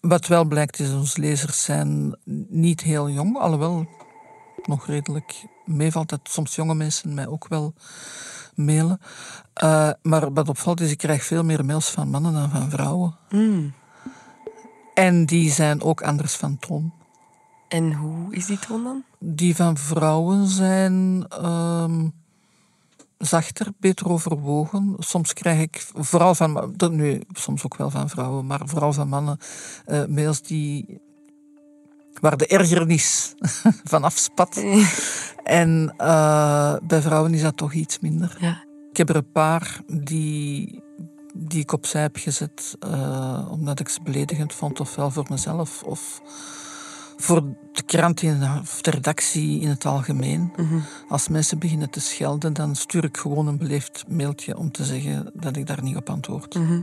Wat 0.00 0.26
wel 0.26 0.44
blijkt 0.44 0.78
is, 0.78 0.92
onze 0.92 1.20
lezers 1.20 1.64
zijn 1.64 2.16
niet 2.48 2.80
heel 2.80 3.10
jong, 3.10 3.36
alhoewel 3.38 3.86
nog 4.62 4.86
redelijk 4.86 5.44
meevalt 5.64 6.08
dat 6.08 6.20
soms 6.22 6.54
jonge 6.54 6.74
mensen 6.74 7.14
mij 7.14 7.26
ook 7.26 7.48
wel 7.48 7.74
mailen. 8.54 9.00
Uh, 9.64 9.90
maar 10.02 10.32
wat 10.32 10.48
opvalt 10.48 10.80
is, 10.80 10.90
ik 10.90 10.98
krijg 10.98 11.24
veel 11.24 11.44
meer 11.44 11.64
mails 11.64 11.90
van 11.90 12.08
mannen 12.08 12.32
dan 12.32 12.50
van 12.50 12.70
vrouwen. 12.70 13.16
Mm. 13.28 13.74
En 14.94 15.26
die 15.26 15.52
zijn 15.52 15.82
ook 15.82 16.02
anders 16.02 16.34
van 16.34 16.58
toon. 16.58 16.92
En 17.68 17.92
hoe 17.92 18.34
is 18.34 18.46
die 18.46 18.58
toon 18.58 18.84
dan? 18.84 19.04
Die 19.18 19.56
van 19.56 19.76
vrouwen 19.76 20.46
zijn 20.46 21.26
um, 21.44 22.12
zachter, 23.18 23.66
beter 23.78 24.08
overwogen. 24.08 24.94
Soms 24.98 25.32
krijg 25.32 25.60
ik, 25.60 25.86
vooral 25.94 26.34
van, 26.34 26.74
nu, 26.90 27.22
soms 27.32 27.64
ook 27.64 27.76
wel 27.76 27.90
van 27.90 28.08
vrouwen, 28.08 28.46
maar 28.46 28.60
vooral 28.64 28.92
van 28.92 29.08
mannen, 29.08 29.38
uh, 29.86 30.04
mails 30.04 30.42
die, 30.42 31.00
waar 32.20 32.36
de 32.36 32.46
ergernis 32.46 33.34
van 33.92 34.04
afspat. 34.04 34.64
en 35.44 35.94
uh, 35.98 36.76
bij 36.82 37.02
vrouwen 37.02 37.34
is 37.34 37.42
dat 37.42 37.56
toch 37.56 37.72
iets 37.72 37.98
minder. 37.98 38.36
Ja. 38.40 38.64
Ik 38.90 38.96
heb 38.96 39.08
er 39.08 39.16
een 39.16 39.32
paar 39.32 39.80
die, 39.86 40.82
die 41.34 41.60
ik 41.60 41.72
opzij 41.72 42.02
heb 42.02 42.16
gezet, 42.16 42.76
uh, 42.86 43.48
omdat 43.50 43.80
ik 43.80 43.88
ze 43.88 44.02
beledigend 44.02 44.54
vond, 44.54 44.80
ofwel 44.80 45.10
voor 45.10 45.26
mezelf 45.28 45.82
of 45.82 46.22
voor 47.16 47.42
de 47.72 47.82
krant 47.82 48.22
in, 48.22 48.42
of 48.60 48.82
de 48.82 48.90
redactie 48.90 49.60
in 49.60 49.68
het 49.68 49.84
algemeen. 49.84 50.52
Mhm. 50.56 50.78
Als 51.08 51.28
mensen 51.28 51.58
beginnen 51.58 51.90
te 51.90 52.00
schelden, 52.00 52.52
dan 52.52 52.74
stuur 52.74 53.04
ik 53.04 53.16
gewoon 53.16 53.46
een 53.46 53.58
beleefd 53.58 54.04
mailtje 54.08 54.56
om 54.56 54.70
te 54.70 54.84
zeggen 54.84 55.30
dat 55.34 55.56
ik 55.56 55.66
daar 55.66 55.82
niet 55.82 55.96
op 55.96 56.10
antwoord. 56.10 56.54
Mhm. 56.54 56.80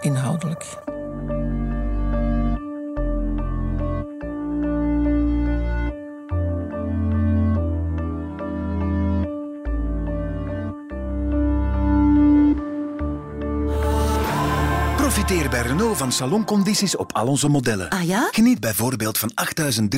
Inhoudelijk. 0.00 0.78
Profiteer 15.30 15.62
bij 15.62 15.68
Renault 15.70 15.96
van 15.96 16.12
saloncondities 16.12 16.96
op 16.96 17.12
al 17.12 17.26
onze 17.26 17.48
modellen. 17.48 17.88
Ah 17.88 18.06
ja? 18.06 18.28
Geniet 18.30 18.60
bijvoorbeeld 18.60 19.18
van 19.18 19.32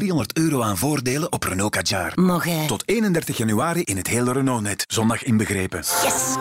8.300 0.03 0.27
euro 0.33 0.63
aan 0.63 0.77
voordelen 0.77 1.33
op 1.33 1.43
Renault 1.43 1.71
Kadjar. 1.71 2.13
Mag 2.15 2.47
Tot 2.67 2.83
31 2.89 3.37
januari 3.37 3.83
in 3.83 3.97
het 3.97 4.07
hele 4.07 4.33
Renault-net. 4.33 4.85
Zondag 4.87 5.23
inbegrepen. 5.23 5.79
Yes! 5.79 6.37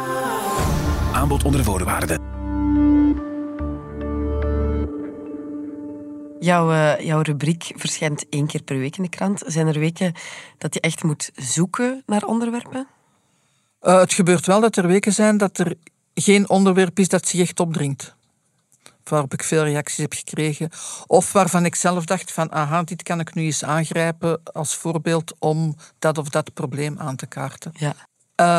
Aanbod 1.13 1.43
onder 1.43 1.63
voorwaarden. 1.63 2.21
Jouw, 6.39 6.71
uh, 6.71 6.99
jouw 6.99 7.21
rubriek 7.21 7.71
verschijnt 7.75 8.25
één 8.29 8.47
keer 8.47 8.63
per 8.63 8.77
week 8.77 8.97
in 8.97 9.03
de 9.03 9.09
krant. 9.09 9.43
Zijn 9.45 9.67
er 9.67 9.79
weken 9.79 10.13
dat 10.57 10.73
je 10.73 10.79
echt 10.79 11.03
moet 11.03 11.31
zoeken 11.35 12.03
naar 12.05 12.23
onderwerpen? 12.23 12.87
Uh, 13.81 13.99
het 13.99 14.13
gebeurt 14.13 14.45
wel 14.45 14.61
dat 14.61 14.75
er 14.77 14.87
weken 14.87 15.13
zijn 15.13 15.37
dat 15.37 15.57
er 15.57 15.75
geen 16.13 16.49
onderwerp 16.49 16.99
is 16.99 17.07
dat 17.07 17.27
zich 17.27 17.39
echt 17.39 17.59
opdringt 17.59 18.15
waarop 19.09 19.33
ik 19.33 19.43
veel 19.43 19.63
reacties 19.63 19.97
heb 19.97 20.13
gekregen. 20.13 20.69
Of 21.07 21.31
waarvan 21.31 21.65
ik 21.65 21.75
zelf 21.75 22.05
dacht 22.05 22.31
van, 22.31 22.51
aha, 22.51 22.83
dit 22.83 23.03
kan 23.03 23.19
ik 23.19 23.33
nu 23.33 23.43
eens 23.43 23.63
aangrijpen 23.63 24.41
als 24.43 24.75
voorbeeld 24.75 25.33
om 25.39 25.75
dat 25.99 26.17
of 26.17 26.29
dat 26.29 26.53
probleem 26.53 26.99
aan 26.99 27.15
te 27.15 27.27
kaarten. 27.27 27.71
Ja. 27.73 27.95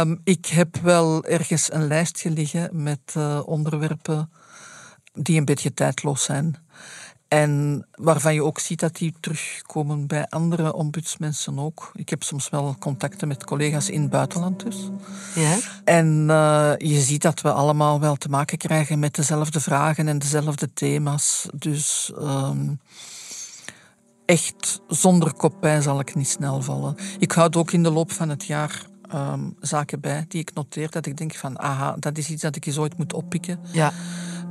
Um, 0.00 0.20
ik 0.24 0.46
heb 0.46 0.76
wel 0.76 1.24
ergens 1.24 1.72
een 1.72 1.86
lijstje 1.86 2.30
liggen 2.30 2.82
met 2.82 3.14
uh, 3.16 3.40
onderwerpen 3.44 4.30
die 5.12 5.38
een 5.38 5.44
beetje 5.44 5.74
tijdloos 5.74 6.24
zijn. 6.24 6.56
En 7.32 7.86
waarvan 7.94 8.34
je 8.34 8.44
ook 8.44 8.58
ziet 8.58 8.80
dat 8.80 8.96
die 8.96 9.14
terugkomen 9.20 10.06
bij 10.06 10.26
andere 10.28 10.72
ombudsmensen 10.72 11.58
ook. 11.58 11.90
Ik 11.94 12.08
heb 12.08 12.22
soms 12.22 12.48
wel 12.48 12.76
contacten 12.78 13.28
met 13.28 13.44
collega's 13.44 13.90
in 13.90 14.00
het 14.00 14.10
buitenland 14.10 14.64
dus. 14.64 14.90
Ja. 15.34 15.56
En 15.84 16.26
uh, 16.30 16.72
je 16.78 17.00
ziet 17.00 17.22
dat 17.22 17.40
we 17.40 17.52
allemaal 17.52 18.00
wel 18.00 18.16
te 18.16 18.28
maken 18.28 18.58
krijgen 18.58 18.98
met 18.98 19.14
dezelfde 19.14 19.60
vragen 19.60 20.08
en 20.08 20.18
dezelfde 20.18 20.72
thema's. 20.72 21.46
Dus 21.54 22.12
um, 22.18 22.80
echt 24.24 24.80
zonder 24.88 25.34
kopij 25.34 25.80
zal 25.80 26.00
ik 26.00 26.14
niet 26.14 26.28
snel 26.28 26.62
vallen. 26.62 26.96
Ik 27.18 27.32
houd 27.32 27.56
ook 27.56 27.72
in 27.72 27.82
de 27.82 27.90
loop 27.90 28.12
van 28.12 28.28
het 28.28 28.44
jaar 28.44 28.86
ehm, 29.10 29.50
zaken 29.60 30.00
bij 30.00 30.24
die 30.28 30.40
ik 30.40 30.54
noteer. 30.54 30.90
Dat 30.90 31.06
ik 31.06 31.16
denk 31.16 31.34
van, 31.34 31.58
aha, 31.58 31.96
dat 31.98 32.18
is 32.18 32.30
iets 32.30 32.42
dat 32.42 32.56
ik 32.56 32.66
eens 32.66 32.78
ooit 32.78 32.98
moet 32.98 33.12
oppikken. 33.12 33.60
Ja. 33.72 33.92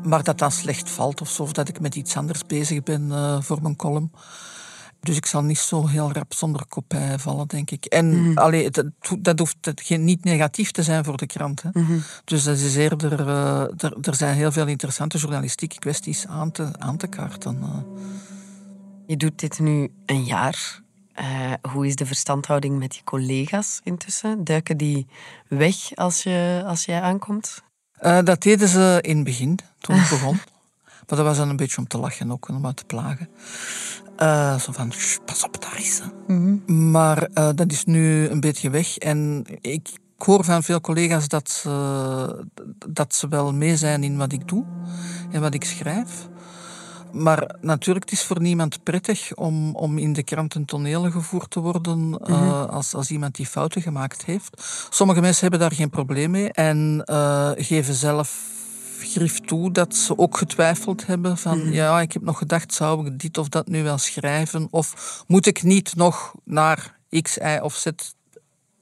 Maar 0.03 0.23
dat 0.23 0.37
dan 0.37 0.51
slecht 0.51 0.89
valt 0.89 1.21
of 1.21 1.29
zo. 1.29 1.43
Of 1.43 1.51
dat 1.51 1.67
ik 1.67 1.79
met 1.79 1.95
iets 1.95 2.17
anders 2.17 2.45
bezig 2.45 2.83
ben 2.83 3.11
eh, 3.11 3.41
voor 3.41 3.61
mijn 3.61 3.75
column. 3.75 4.11
Dus 4.99 5.15
ik 5.15 5.25
zal 5.25 5.41
niet 5.43 5.57
zo 5.57 5.87
heel 5.87 6.11
rap 6.11 6.33
zonder 6.33 6.65
kopij 6.65 7.19
vallen, 7.19 7.47
denk 7.47 7.71
ik. 7.71 7.85
En 7.85 8.31
allee, 8.37 8.69
dat, 8.69 8.85
dat 9.19 9.39
hoeft 9.39 9.89
niet 9.89 10.23
negatief 10.23 10.71
te 10.71 10.83
zijn 10.83 11.03
voor 11.03 11.17
de 11.17 11.25
krant. 11.25 11.61
Hè. 11.61 11.69
Mhm. 11.73 11.99
Dus 12.23 12.43
dat 12.43 12.57
is 12.57 12.75
eerder, 12.75 13.27
eh, 13.27 13.61
er, 13.77 13.97
er 14.01 14.15
zijn 14.15 14.35
heel 14.35 14.51
veel 14.51 14.67
interessante 14.67 15.17
journalistieke 15.17 15.79
kwesties 15.79 16.27
aan 16.27 16.51
te, 16.51 16.69
aan 16.79 16.97
te 16.97 17.07
kaarten. 17.07 17.59
eh. 17.61 17.99
Je 19.07 19.17
doet 19.17 19.39
dit 19.39 19.59
nu 19.59 19.91
een 20.05 20.23
jaar. 20.23 20.81
Hoe 21.71 21.87
is 21.87 21.95
de 21.95 22.05
verstandhouding 22.05 22.79
met 22.79 22.95
je 22.95 23.03
collega's 23.03 23.79
intussen? 23.83 24.43
Duiken 24.43 24.77
die 24.77 25.07
weg 25.47 25.75
als, 25.95 26.23
je, 26.23 26.63
als 26.65 26.85
jij 26.85 27.01
aankomt? 27.01 27.63
Eh, 28.01 28.19
dat 28.23 28.41
deden 28.41 28.67
ze 28.67 28.97
in 29.01 29.15
het 29.15 29.25
begin, 29.25 29.59
toen 29.79 29.95
ik 29.95 30.09
begon. 30.15 30.39
Maar 30.85 31.19
dat 31.19 31.19
was 31.19 31.37
dan 31.37 31.49
een 31.49 31.55
beetje 31.55 31.77
om 31.77 31.87
te 31.87 31.97
lachen 31.97 32.31
ook, 32.31 32.49
en 32.49 32.55
om 32.55 32.65
uit 32.65 32.75
te 32.75 32.85
plagen. 32.85 33.29
Eh, 34.15 34.59
zo 34.59 34.71
van, 34.71 34.91
"Sst, 34.91 35.25
pas 35.25 35.43
op, 35.43 35.61
daar 35.61 35.79
is 35.79 35.95
ze. 35.95 36.31
Maar 36.71 37.23
eh, 37.23 37.49
dat 37.55 37.71
is 37.71 37.85
nu 37.85 38.27
een 38.27 38.39
beetje 38.39 38.69
weg. 38.69 38.97
En 38.97 39.45
ik 39.61 39.89
hoor 40.17 40.43
van 40.43 40.63
veel 40.63 40.81
collega's 40.81 41.27
dat 41.27 41.49
ze, 41.49 42.45
dat 42.87 43.15
ze 43.15 43.27
wel 43.27 43.53
mee 43.53 43.77
zijn 43.77 44.03
in 44.03 44.17
wat 44.17 44.31
ik 44.31 44.47
doe 44.47 44.65
en 45.31 45.41
wat 45.41 45.53
ik 45.53 45.63
schrijf. 45.63 46.29
Maar 47.11 47.55
natuurlijk, 47.61 48.09
het 48.09 48.19
is 48.19 48.25
voor 48.25 48.41
niemand 48.41 48.83
prettig 48.83 49.35
om, 49.35 49.75
om 49.75 49.97
in 49.97 50.13
de 50.13 50.23
kranten 50.23 50.65
tonelen 50.65 51.11
gevoerd 51.11 51.49
te 51.49 51.59
worden 51.59 52.19
eh, 52.23 52.65
als, 52.65 52.93
als 52.93 53.11
iemand 53.11 53.35
die 53.35 53.45
fouten 53.45 53.81
gemaakt 53.81 54.25
heeft. 54.25 54.63
Sommige 54.89 55.21
mensen 55.21 55.41
hebben 55.41 55.59
daar 55.59 55.77
geen 55.77 55.89
probleem 55.89 56.31
mee 56.31 56.51
en 56.51 57.01
eh, 57.05 57.51
geven 57.55 57.93
zelf 57.93 58.49
grief 58.99 59.39
toe 59.39 59.71
dat 59.71 59.95
ze 59.95 60.17
ook 60.17 60.37
getwijfeld 60.37 61.05
hebben 61.05 61.37
van 61.37 61.71
ja, 61.71 62.01
ik 62.01 62.13
heb 62.13 62.21
nog 62.21 62.37
gedacht, 62.37 62.73
zou 62.73 63.05
ik 63.07 63.19
dit 63.19 63.37
of 63.37 63.49
dat 63.49 63.67
nu 63.67 63.83
wel 63.83 63.97
schrijven? 63.97 64.67
Of 64.71 65.23
moet 65.27 65.45
ik 65.45 65.63
niet 65.63 65.95
nog 65.95 66.33
naar 66.43 66.99
X, 67.21 67.37
Y 67.37 67.59
of 67.61 67.75
Z 67.75 67.87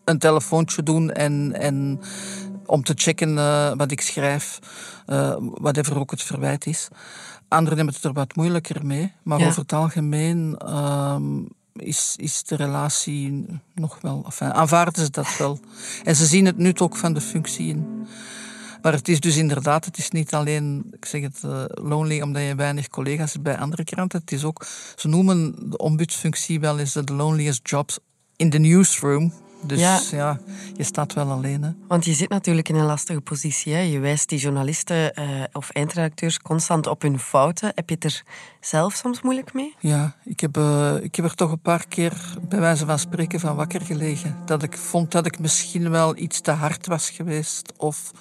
een 0.04 0.20
telefoontje 0.20 0.84
doen 0.84 1.12
en, 1.12 1.54
en 1.54 2.00
om 2.66 2.84
te 2.84 2.94
checken 2.96 3.38
eh, 3.38 3.72
wat 3.76 3.92
ik 3.92 4.02
schrijf, 4.02 4.60
whatever 5.40 6.00
ook 6.00 6.12
het 6.12 6.24
verwijt 6.24 6.66
is. 6.66 6.90
Anderen 7.50 7.78
hebben 7.78 7.96
het 7.96 8.04
er 8.04 8.14
wat 8.14 8.36
moeilijker 8.36 8.86
mee, 8.86 9.12
maar 9.24 9.40
Ja. 9.40 9.48
over 9.48 9.62
het 9.62 9.74
algemeen 9.74 10.58
ehm, 10.58 11.42
is, 11.74 12.14
is 12.18 12.44
de 12.44 12.56
relatie 12.56 13.46
nog 13.74 14.02
wel... 14.02 14.22
Enfin, 14.26 14.54
aanvaarden 14.54 15.04
ze 15.04 15.10
dat 15.12 15.38
wel. 15.38 15.60
En 16.04 16.16
ze 16.16 16.26
zien 16.26 16.46
het 16.46 16.58
nut 16.58 16.82
ook 16.82 16.96
van 16.96 17.14
de 17.14 17.22
functie 17.22 17.68
in. 17.68 18.08
Maar 18.82 18.94
het 18.94 19.08
is 19.08 19.20
dus 19.20 19.38
inderdaad, 19.38 19.86
het 19.86 19.98
is 19.98 20.10
niet 20.10 20.34
alleen, 20.34 20.88
ik 20.92 21.06
zeg 21.06 21.22
het, 21.22 21.44
eh, 21.44 21.64
lonely 21.68 22.22
omdat 22.22 22.42
je 22.44 22.56
weinig 22.56 22.88
collega's 22.88 23.32
hebt 23.32 23.44
bij 23.44 23.58
andere 23.58 23.84
kranten. 23.84 24.20
Het 24.20 24.32
is 24.32 24.44
ook, 24.44 24.66
ze 24.96 25.08
noemen 25.08 25.70
de 25.70 25.78
ombudsfunctie 25.78 26.60
wel 26.60 26.80
eens 26.80 26.94
de 26.94 27.14
loneliest 27.14 27.70
jobs 27.70 28.00
in 28.36 28.50
the 28.50 28.58
newsroom. 28.58 29.34
Dus 29.62 29.80
Ja. 29.80 30.00
ja, 30.12 30.40
je 30.76 30.84
staat 30.84 31.14
wel 31.14 31.32
alleen. 31.32 31.64
Hè. 31.64 31.70
Want 31.88 32.06
je 32.06 32.14
zit 32.14 32.30
natuurlijk 32.30 32.70
in 32.70 32.76
een 32.76 32.86
lastige 32.86 33.22
positie. 33.22 33.74
Hè? 33.74 33.80
Je 33.80 34.00
wijst 34.00 34.30
die 34.30 34.40
journalisten 34.40 35.14
eh, 35.14 35.28
of 35.52 35.70
eindredacteurs 35.70 36.40
constant 36.40 36.88
op 36.88 37.02
hun 37.02 37.20
fouten. 37.20 37.72
Heb 37.76 37.90
je 37.90 37.96
het 37.96 38.04
er 38.04 38.24
zelf 38.60 38.94
soms 38.94 39.22
moeilijk 39.22 39.54
mee? 39.54 39.76
Ja, 39.80 40.16
ik 40.24 40.40
heb, 40.40 40.58
eh, 40.58 40.96
ik 41.02 41.16
heb 41.16 41.26
er 41.26 41.36
toch 41.36 41.52
een 41.52 41.62
paar 41.62 41.88
keer 41.88 42.14
bij 42.50 42.60
wijze 42.60 42.86
van 42.86 43.00
spreken 43.00 43.40
van 43.40 43.56
wakker 43.56 43.82
gelegen. 43.82 44.38
Dat 44.46 44.64
ik 44.64 44.78
vond 44.78 45.12
dat 45.12 45.26
ik 45.26 45.40
misschien 45.40 45.90
wel 45.90 46.18
iets 46.18 46.42
te 46.42 46.52
hard 46.52 46.88
was 46.88 47.10
geweest. 47.10 47.74
Of 47.78 48.12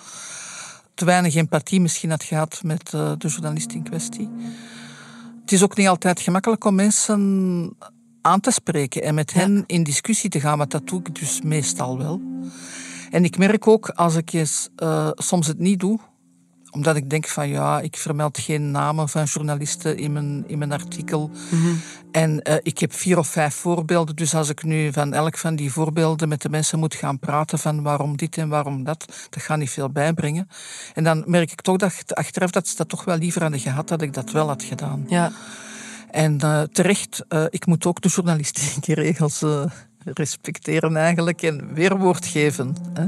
te 0.95 1.05
weinig 1.05 1.35
empathie 1.35 1.81
misschien 1.81 2.11
had 2.11 2.23
gehad 2.25 2.61
met 2.65 2.95
eh, 2.95 3.13
de 3.19 3.29
journalist 3.29 3.73
in 3.73 3.83
kwestie. 3.83 4.31
Het 5.41 5.53
is 5.53 5.63
ook 5.63 5.77
niet 5.77 5.89
altijd 5.89 6.21
gemakkelijk 6.21 6.65
om 6.65 6.75
mensen 6.75 7.77
aan 8.23 8.41
te 8.41 8.51
spreken 8.51 9.03
en 9.03 9.15
met 9.15 9.33
hen 9.33 9.65
in 9.67 9.83
discussie 9.83 10.31
te 10.31 10.41
gaan, 10.41 10.59
maar 10.59 10.69
dat 10.69 10.87
doe 10.87 11.01
ik 11.01 11.21
dus 11.21 11.43
meestal 11.43 11.99
wel. 11.99 12.21
En 13.11 13.25
ik 13.25 13.39
merk 13.39 13.67
ook 13.67 13.89
als 13.89 14.15
ik 14.15 14.33
eens, 14.33 14.69
eh, 14.77 15.11
soms 15.15 15.47
het 15.47 15.59
niet 15.59 15.81
doe, 15.81 15.99
omdat 16.71 16.97
ik 16.97 17.11
denk 17.11 17.27
van 17.27 17.49
ja, 17.49 17.81
ik 17.81 17.97
vermeld 17.97 18.39
geen 18.39 18.71
namen 18.71 19.09
van 19.09 19.25
journalisten 19.25 19.97
in 19.97 20.13
mijn, 20.13 20.45
in 20.47 20.59
mijn 20.59 20.73
artikel. 20.73 21.31
En 22.13 22.43
eh, 22.43 22.57
ik 22.63 22.79
heb 22.79 22.93
vier 22.93 23.19
of 23.19 23.29
vijf 23.29 23.55
voorbeelden. 23.55 24.17
Dus 24.17 24.35
als 24.35 24.49
ik 24.49 24.63
nu 24.63 24.93
van 24.93 25.13
elk 25.15 25.39
van 25.39 25.57
die 25.57 25.73
voorbeelden 25.73 26.29
met 26.29 26.43
de 26.43 26.49
mensen 26.49 26.79
moet 26.79 26.95
gaan 26.95 27.19
praten 27.19 27.59
van 27.59 27.83
waarom 27.83 28.17
dit 28.17 28.37
en 28.37 28.49
waarom 28.49 28.85
dat, 28.85 29.05
dat 29.31 29.43
gaat 29.43 29.59
niet 29.59 29.71
veel 29.71 29.91
bijbrengen. 29.91 30.49
En 30.95 31.05
dan 31.05 31.25
merk 31.27 31.53
ik 31.53 31.61
toch 31.61 31.77
dat 31.77 32.15
achteraf 32.15 32.51
dat 32.51 32.69
ze 32.69 32.77
dat 32.77 32.89
toch 32.89 33.05
wel 33.05 33.17
liever 33.17 33.43
hadden 33.43 33.61
gehad 33.61 33.89
dat 33.89 34.03
ik 34.03 34.13
dat 34.15 34.31
wel 34.31 34.47
had 34.47 34.63
gedaan. 34.63 35.05
Ja. 35.09 35.33
En 36.11 36.41
eh, 36.41 36.63
terecht, 36.63 37.25
eh, 37.29 37.45
ik 37.51 37.67
moet 37.67 37.87
ook 37.87 38.01
de 38.01 38.09
journalistieke 38.09 38.95
regels 39.05 39.43
eh, 39.43 39.65
respecteren 40.05 40.97
eigenlijk 40.97 41.43
en 41.43 41.75
weerwoord 41.75 42.27
geven. 42.27 42.77
Hè. 42.95 43.07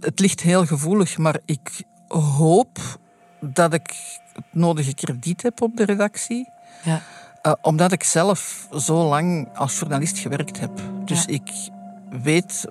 Het 0.00 0.20
ligt 0.20 0.40
heel 0.40 0.66
gevoelig, 0.66 1.18
maar 1.18 1.38
ik 1.44 1.82
hoop 2.08 2.78
dat 3.40 3.72
ik 3.74 3.94
het 4.32 4.44
nodige 4.52 4.94
krediet 4.94 5.42
heb 5.42 5.62
op 5.62 5.76
de 5.76 5.84
redactie. 5.84 6.48
ja. 6.82 7.00
Omdat 7.60 7.92
ik 7.92 8.02
zelf 8.02 8.68
zo 8.76 9.08
lang 9.08 9.48
als 9.54 9.78
journalist 9.78 10.18
gewerkt 10.18 10.60
heb. 10.60 10.70
Dus 11.04 11.24
Ja. 11.24 11.32
ik 11.32 11.50
weet 12.22 12.64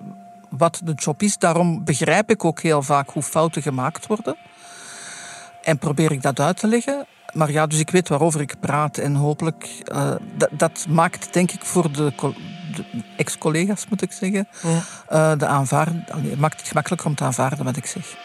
wat 0.49 0.81
de 0.83 0.93
job 0.93 1.21
is. 1.21 1.37
Daarom 1.37 1.83
begrijp 1.83 2.29
ik 2.29 2.45
ook 2.45 2.61
heel 2.61 2.81
vaak 2.81 3.09
hoe 3.09 3.23
fouten 3.23 3.61
gemaakt 3.61 4.07
worden. 4.07 4.35
En 5.63 5.77
probeer 5.77 6.11
ik 6.11 6.21
dat 6.21 6.39
uit 6.39 6.57
te 6.59 6.67
leggen. 6.67 7.05
Maar 7.33 7.51
ja, 7.51 7.67
dus 7.67 7.79
ik 7.79 7.89
weet 7.89 8.09
waarover 8.09 8.41
ik 8.41 8.55
praat. 8.59 8.97
En 8.97 9.15
hopelijk, 9.15 9.69
eh, 9.83 10.11
dat, 10.35 10.49
dat 10.51 10.85
maakt 10.89 11.33
denk 11.33 11.51
ik 11.51 11.65
voor 11.65 11.91
de, 11.91 12.11
co- 12.15 12.33
de 12.75 12.85
ex-collega's, 13.17 13.87
moet 13.89 14.01
ik 14.01 14.11
zeggen, 14.11 14.47
Ja. 14.61 14.79
eh, 15.07 15.37
de 15.39 15.45
aanvaarden, 15.47 16.03
het 16.07 16.39
maakt 16.39 16.59
het 16.59 16.67
gemakkelijker 16.67 17.07
om 17.07 17.15
te 17.15 17.23
aanvaarden 17.23 17.65
wat 17.65 17.77
ik 17.77 17.85
zeg. 17.85 18.15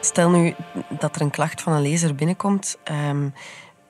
Stel 0.00 0.30
nu 0.30 0.54
dat 0.98 1.14
er 1.16 1.20
een 1.22 1.30
klacht 1.30 1.62
van 1.62 1.72
een 1.72 1.82
lezer 1.82 2.14
binnenkomt. 2.14 2.78
ehm, 2.84 3.28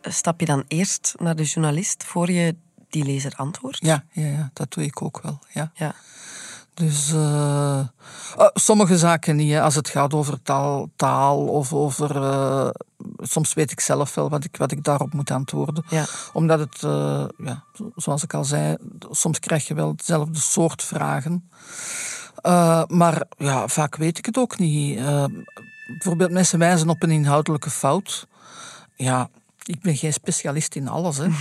stap 0.02 0.40
je 0.40 0.46
dan 0.46 0.64
eerst 0.68 1.14
naar 1.18 1.36
de 1.36 1.44
journalist 1.44 2.04
voor 2.04 2.30
je 2.30 2.56
die 2.88 3.04
lezer 3.04 3.32
antwoordt? 3.36 3.78
Ja, 3.80 4.04
ja, 4.12 4.26
ja 4.26 4.50
dat 4.52 4.72
doe 4.72 4.84
ik 4.84 5.02
ook 5.02 5.20
wel. 5.22 5.38
Ja. 5.52 5.70
Ja. 5.74 5.94
Dus 6.74 7.12
eh, 7.12 7.78
eh, 7.78 7.86
sommige 8.54 8.98
zaken 8.98 9.36
niet. 9.36 9.52
Hè. 9.52 9.62
Als 9.62 9.74
het 9.74 9.88
gaat 9.88 10.14
over 10.14 10.42
taal, 10.42 10.88
taal 10.96 11.46
of 11.46 11.72
over. 11.72 12.16
eh, 12.22 12.68
soms 13.18 13.54
weet 13.54 13.70
ik 13.70 13.80
zelf 13.80 14.14
wel 14.14 14.28
wat 14.28 14.44
ik, 14.44 14.56
wat 14.56 14.72
ik 14.72 14.84
daarop 14.84 15.12
moet 15.12 15.30
antwoorden. 15.30 15.84
Ja. 15.88 16.04
Omdat 16.32 16.58
het, 16.58 16.82
eh, 16.82 17.24
ja, 17.38 17.64
zoals 17.96 18.22
ik 18.22 18.34
al 18.34 18.44
zei, 18.44 18.76
soms 19.10 19.38
krijg 19.38 19.66
je 19.66 19.74
wel 19.74 19.88
hetzelfde 19.88 20.38
soort 20.38 20.82
vragen. 20.82 21.48
Maar 22.88 23.22
ja, 23.36 23.68
vaak 23.68 23.96
weet 23.96 24.18
ik 24.18 24.26
het 24.26 24.38
ook 24.38 24.58
niet. 24.58 25.00
Bijvoorbeeld, 25.86 26.30
mensen 26.30 26.58
wijzen 26.58 26.88
op 26.88 27.02
een 27.02 27.10
inhoudelijke 27.10 27.70
fout. 27.70 28.26
Ja, 28.96 29.28
ik 29.62 29.80
ben 29.80 29.96
geen 29.96 30.12
specialist 30.12 30.74
in 30.74 30.88
alles. 30.88 31.16
Hè. 31.18 31.26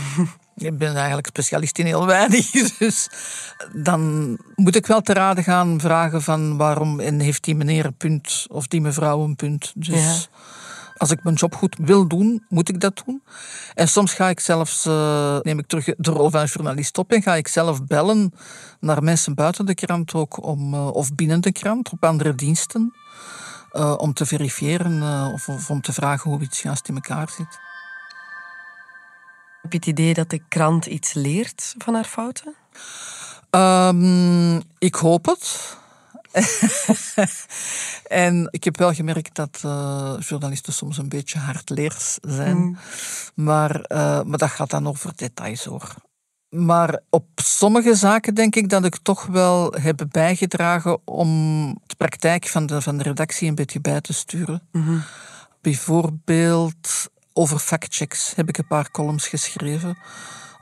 Ik 0.55 0.77
ben 0.77 0.95
eigenlijk 0.95 1.27
specialist 1.27 1.77
in 1.77 1.85
heel 1.85 2.05
weinig. 2.05 2.51
Dus 2.79 3.09
dan 3.73 4.37
moet 4.55 4.75
ik 4.75 4.85
wel 4.87 5.01
te 5.01 5.13
raden 5.13 5.43
gaan 5.43 5.79
vragen 5.79 6.21
van 6.21 6.57
waarom 6.57 6.99
en 6.99 7.19
heeft 7.19 7.43
die 7.43 7.55
meneer 7.55 7.85
een 7.85 7.93
punt 7.97 8.45
of 8.49 8.67
die 8.67 8.81
mevrouw 8.81 9.23
een 9.23 9.35
punt. 9.35 9.71
Dus 9.75 9.87
Ja. 9.87 10.13
als 10.97 11.11
ik 11.11 11.23
mijn 11.23 11.35
job 11.35 11.55
goed 11.55 11.75
wil 11.81 12.07
doen, 12.07 12.45
moet 12.49 12.69
ik 12.69 12.79
dat 12.79 13.01
doen. 13.05 13.23
En 13.73 13.87
soms 13.87 14.13
ga 14.13 14.29
ik 14.29 14.39
zelfs, 14.39 14.85
eh, 14.85 15.37
neem 15.41 15.59
ik 15.59 15.67
terug 15.67 15.85
de 15.97 16.11
rol 16.11 16.29
van 16.29 16.45
journalist 16.45 16.97
op 16.97 17.11
en 17.11 17.21
ga 17.21 17.35
ik 17.35 17.47
zelf 17.47 17.83
bellen 17.85 18.33
naar 18.79 19.03
mensen 19.03 19.35
buiten 19.35 19.65
de 19.65 19.75
krant 19.75 20.13
ook, 20.13 20.43
om, 20.43 20.73
eh, 20.73 20.87
of 20.87 21.15
binnen 21.15 21.41
de 21.41 21.51
krant, 21.51 21.89
op 21.91 22.03
andere 22.05 22.35
diensten, 22.35 22.93
eh, 23.71 23.93
om 23.97 24.13
te 24.13 24.25
verifiëren 24.25 25.31
of, 25.33 25.47
of 25.47 25.69
om 25.69 25.81
te 25.81 25.93
vragen 25.93 26.31
hoe 26.31 26.41
iets 26.41 26.61
juist 26.61 26.87
in 26.87 26.95
elkaar 26.95 27.29
zit. 27.29 27.59
Heb 29.61 29.71
je 29.71 29.77
het 29.77 29.85
idee 29.85 30.13
dat 30.13 30.29
de 30.29 30.41
krant 30.47 30.85
iets 30.85 31.13
leert 31.13 31.75
van 31.77 31.93
haar 31.93 32.03
fouten? 32.03 32.55
Ehm, 33.49 34.55
ik 34.77 34.95
hoop 34.95 35.25
het. 35.25 35.77
en 38.07 38.47
ik 38.51 38.63
heb 38.63 38.77
wel 38.77 38.93
gemerkt 38.93 39.35
dat 39.35 39.61
eh, 39.63 40.13
journalisten 40.19 40.73
soms 40.73 40.97
een 40.97 41.09
beetje 41.09 41.39
hardleers 41.39 42.17
zijn. 42.21 42.77
Maar, 43.35 43.81
eh, 43.81 44.23
maar 44.23 44.37
dat 44.37 44.49
gaat 44.49 44.69
dan 44.69 44.87
over 44.87 45.11
details 45.15 45.63
hoor. 45.63 45.93
Maar 46.49 46.99
op 47.09 47.25
sommige 47.35 47.95
zaken 47.95 48.35
denk 48.35 48.55
ik 48.55 48.69
dat 48.69 48.85
ik 48.85 48.97
toch 49.01 49.25
wel 49.25 49.73
heb 49.73 50.05
bijgedragen 50.09 51.07
om 51.07 51.29
de 51.85 51.95
praktijk 51.95 52.47
van 52.47 52.65
de, 52.65 52.81
van 52.81 52.97
de 52.97 53.03
redactie 53.03 53.47
een 53.47 53.55
beetje 53.55 53.81
bij 53.81 54.01
te 54.01 54.13
sturen. 54.13 54.61
Bijvoorbeeld 55.61 57.09
over 57.33 57.59
factchecks 57.59 58.33
heb 58.35 58.49
ik 58.49 58.57
een 58.57 58.67
paar 58.67 58.91
columns 58.91 59.27
geschreven 59.27 59.97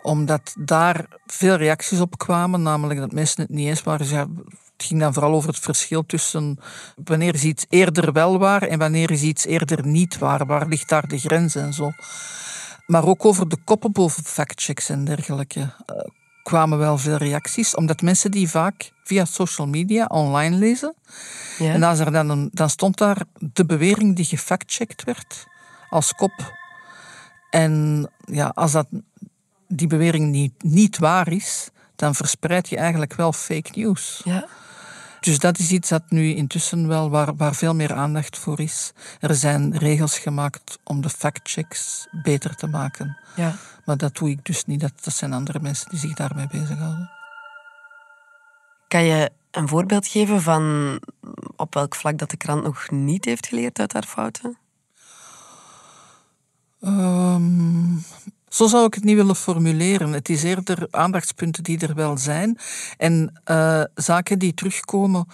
omdat 0.02 0.56
daar 0.60 1.06
veel 1.26 1.56
reacties 1.56 2.00
op 2.00 2.18
kwamen, 2.18 2.62
namelijk 2.62 3.00
dat 3.00 3.12
mensen 3.12 3.42
het 3.42 3.52
niet 3.52 3.68
eens 3.68 3.84
waren. 3.84 4.00
Dus 4.00 4.10
ja, 4.10 4.28
het 4.78 4.88
ging 4.88 5.00
dan 5.00 5.14
vooral 5.14 5.34
over 5.34 5.50
het 5.50 5.60
verschil 5.60 6.06
tussen 6.06 6.60
wanneer 7.04 7.34
is 7.34 7.44
iets 7.44 7.66
eerder 7.70 8.12
wel 8.12 8.38
waar 8.38 8.62
en 8.62 8.80
wanneer 8.80 9.12
is 9.12 9.22
iets 9.22 9.46
eerder 9.46 9.86
niet 9.86 10.18
waar. 10.18 10.46
Waar 10.46 10.68
ligt 10.68 10.90
daar 10.90 11.08
de 11.08 11.18
grens 11.18 11.56
en 11.56 11.74
zo. 11.74 11.92
Maar 12.86 13.06
ook 13.06 13.26
over 13.26 13.50
de 13.50 13.58
koppen 13.64 13.92
boven 13.92 14.24
factchecks 14.24 14.90
en 14.90 15.06
dergelijke 15.06 15.60
uh, 15.60 15.68
kwamen 16.44 16.78
wel 16.78 16.98
veel 16.98 17.18
reacties, 17.18 17.76
omdat 17.76 18.02
mensen 18.02 18.32
die 18.32 18.50
vaak 18.50 18.92
via 19.04 19.26
social 19.26 19.68
media 19.68 20.06
online 20.06 20.56
lezen. 20.56 20.96
Ja. 21.58 21.74
En 21.74 21.84
als 21.84 22.00
er 22.00 22.12
dan, 22.12 22.30
een, 22.30 22.50
dan 22.52 22.70
stond 22.70 22.98
daar 22.98 23.22
de 23.40 23.66
bewering 23.66 24.16
die 24.16 24.26
gefactcheckt 24.26 25.04
werd 25.04 25.48
als 25.90 26.14
kop. 26.14 26.58
En 27.50 28.06
ja, 28.26 28.52
als 28.56 28.72
dat 28.72 28.88
die 29.68 29.88
bewering 29.88 30.32
niet, 30.32 30.64
niet 30.64 30.98
waar 30.98 31.32
is, 31.32 31.70
dan 31.96 32.16
verspreid 32.16 32.70
je 32.70 32.78
eigenlijk 32.78 33.14
wel 33.14 33.34
fake 33.34 33.70
news. 33.74 34.22
Ja. 34.24 34.48
Dus 35.20 35.40
dat 35.40 35.60
is 35.60 35.72
iets 35.72 35.90
dat 35.90 36.04
nu 36.10 36.34
intussen 36.34 36.88
wel 36.88 37.10
waar, 37.10 37.36
waar 37.36 37.56
veel 37.56 37.76
meer 37.76 37.94
aandacht 37.94 38.38
voor 38.38 38.60
is. 38.60 38.92
Er 39.20 39.36
zijn 39.36 39.78
regels 39.78 40.18
gemaakt 40.18 40.80
om 40.84 41.02
de 41.02 41.10
factchecks 41.10 42.08
beter 42.24 42.56
te 42.56 42.68
maken. 42.68 43.18
Ja. 43.36 43.56
Maar 43.86 43.98
dat 43.98 44.16
doe 44.16 44.30
ik 44.30 44.46
dus 44.46 44.66
niet. 44.66 44.80
Dat, 44.80 44.94
dat 45.04 45.14
zijn 45.14 45.34
andere 45.34 45.60
mensen 45.62 45.90
die 45.90 46.00
zich 46.00 46.14
daarmee 46.14 46.48
bezighouden. 46.48 47.10
Kan 48.88 49.04
je 49.04 49.32
een 49.52 49.68
voorbeeld 49.68 50.08
geven 50.08 50.42
van 50.42 51.00
op 51.56 51.74
welk 51.74 51.96
vlak 51.96 52.18
dat 52.18 52.30
de 52.30 52.38
krant 52.38 52.64
nog 52.64 52.90
niet 52.90 53.26
heeft 53.26 53.48
geleerd 53.48 53.80
uit 53.80 53.94
haar 53.94 54.06
fouten? 54.06 54.58
Um, 56.82 58.04
zo 58.50 58.68
zou 58.68 58.86
ik 58.86 58.94
het 58.94 59.04
niet 59.04 59.16
willen 59.16 59.36
formuleren. 59.36 60.12
Het 60.12 60.30
is 60.30 60.44
eerder 60.44 60.88
aandachtspunten 60.92 61.64
die 61.64 61.80
er 61.80 61.96
wel 61.96 62.18
zijn 62.18 62.58
en 62.98 63.42
uh, 63.46 63.84
zaken 63.96 64.40
die 64.40 64.54
terugkomen. 64.54 65.28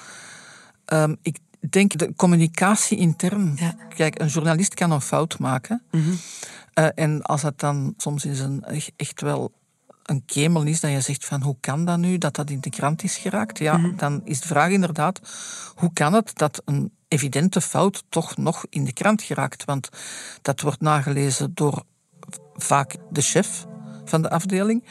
Um, 0.94 1.18
ik 1.22 1.38
denk 1.70 1.98
de 1.98 2.14
communicatie 2.16 2.98
intern. 2.98 3.54
Ja. 3.56 3.76
Kijk, 3.96 4.20
een 4.20 4.28
journalist 4.28 4.74
kan 4.74 4.92
een 4.92 5.02
fout 5.02 5.40
maken. 5.40 5.82
Mm 5.92 6.02
-hmm. 6.02 6.18
uh, 6.80 6.90
en 6.96 7.22
als 7.22 7.42
het 7.42 7.60
dan 7.60 7.94
soms 7.98 8.26
is 8.26 8.40
een, 8.40 8.64
echt 8.96 9.22
wel 9.22 9.52
een 10.06 10.26
kemel 10.26 10.64
is, 10.64 10.80
dat 10.80 10.92
je 10.92 11.02
zegt 11.02 11.26
van 11.26 11.42
hoe 11.42 11.58
kan 11.60 11.86
dat 11.86 11.98
nu 11.98 12.18
dat 12.18 12.36
dat 12.36 12.50
in 12.50 12.60
de 12.60 12.70
krant 12.70 13.04
is 13.04 13.18
geraakt? 13.18 13.58
Ja, 13.60 13.78
Mhm. 13.78 13.96
dan 13.96 14.22
is 14.24 14.42
de 14.42 14.48
vraag 14.48 14.70
inderdaad, 14.72 15.20
hoe 15.76 15.94
kan 15.94 16.14
het 16.14 16.32
dat 16.38 16.62
een 16.66 16.92
evidente 17.08 17.62
fout 17.62 18.04
toch 18.10 18.38
nog 18.38 18.66
in 18.70 18.86
de 18.86 18.94
krant 18.94 19.22
geraakt? 19.22 19.66
Want 19.66 19.90
dat 20.42 20.62
wordt 20.62 20.82
nagelezen 20.82 21.52
door 21.54 21.84
vaak 22.56 22.96
de 23.12 23.22
chef 23.22 23.66
van 24.06 24.22
de 24.22 24.30
afdeling 24.30 24.84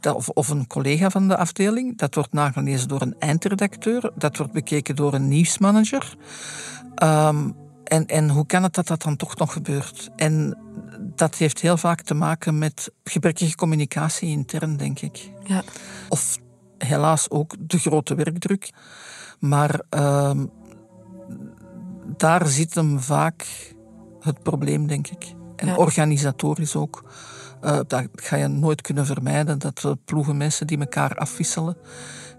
Ja. 0.00 0.12
of, 0.12 0.28
of 0.28 0.48
een 0.48 0.66
collega 0.66 1.10
van 1.10 1.28
de 1.28 1.36
afdeling. 1.36 1.98
Dat 1.98 2.14
wordt 2.14 2.32
nagelezen 2.32 2.88
door 2.88 3.02
een 3.02 3.14
eindredacteur. 3.18 4.10
Dat 4.14 4.36
wordt 4.36 4.52
bekeken 4.52 4.96
door 4.96 5.14
een 5.14 5.28
nieuwsmanager. 5.28 6.16
Ehm, 6.94 7.50
en, 7.92 8.06
en 8.06 8.28
hoe 8.30 8.46
kan 8.46 8.62
het 8.62 8.74
dat 8.74 8.86
dat 8.86 9.02
dan 9.02 9.16
toch 9.16 9.36
nog 9.36 9.52
gebeurt? 9.52 10.10
En 10.16 10.58
dat 11.00 11.34
heeft 11.34 11.60
heel 11.60 11.76
vaak 11.76 12.00
te 12.02 12.14
maken 12.14 12.58
met 12.58 12.90
gebrekkige 13.04 13.54
communicatie 13.54 14.28
intern, 14.28 14.76
denk 14.76 15.00
ik. 15.00 15.30
Ja. 15.44 15.62
Of 16.08 16.38
helaas 16.78 17.30
ook 17.30 17.54
de 17.58 17.78
grote 17.78 18.14
werkdruk. 18.14 18.70
Maar 19.38 19.80
ehm, 19.88 20.46
daar 22.16 22.46
zit 22.46 22.74
hem 22.74 23.00
vaak 23.00 23.46
het 24.20 24.42
probleem, 24.42 24.86
denk 24.86 25.08
ik. 25.08 25.34
En 25.56 25.66
Ja. 25.66 25.76
organisatorisch 25.76 26.76
ook. 26.76 27.04
Eh, 27.62 27.80
dat 27.86 28.06
ga 28.14 28.36
je 28.36 28.46
nooit 28.46 28.80
kunnen 28.80 29.06
vermijden, 29.06 29.58
dat 29.58 29.80
we 29.80 29.96
ploegen 30.04 30.36
mensen 30.36 30.66
die 30.66 30.78
elkaar 30.78 31.14
afwisselen. 31.14 31.76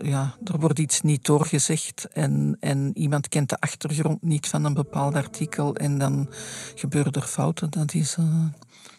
Ja, 0.02 0.36
er 0.44 0.60
wordt 0.60 0.80
iets 0.80 1.02
niet 1.02 1.26
doorgezegd 1.26 2.08
en, 2.08 2.58
en 2.60 2.92
iemand 2.94 3.28
kent 3.28 3.50
de 3.50 3.60
achtergrond 3.60 4.22
niet 4.22 4.48
van 4.48 4.66
een 4.66 4.74
bepaald 4.74 5.16
artikel 5.16 5.76
en 5.76 5.98
dan 5.98 6.30
gebeuren 6.76 7.12
er 7.12 7.22
fouten. 7.22 7.70
Dat 7.70 7.94
is, 7.94 8.16
eh, 8.16 8.46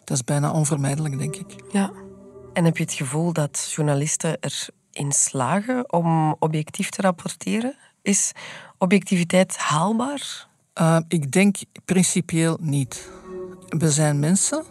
dat 0.05 0.17
is 0.17 0.25
bijna 0.25 0.53
onvermijdelijk, 0.53 1.19
denk 1.19 1.37
ik. 1.37 1.55
Ja. 1.73 1.93
En 2.53 2.65
heb 2.65 2.77
je 2.77 2.85
het 2.85 2.93
gevoel 2.93 3.33
dat 3.33 3.73
journalisten 3.77 4.39
erin 4.41 5.13
slagen 5.13 5.93
om 5.93 6.37
objectief 6.39 6.91
te 6.91 7.03
rapporteren? 7.03 7.77
Is 8.03 8.33
objectiviteit 8.79 9.57
haalbaar? 9.57 10.47
Uh, 10.81 10.99
ik 11.09 11.33
denk 11.33 11.57
principieel 11.85 12.59
niet. 12.61 13.11
We 13.69 13.91
zijn 13.91 14.19
mensen, 14.19 14.65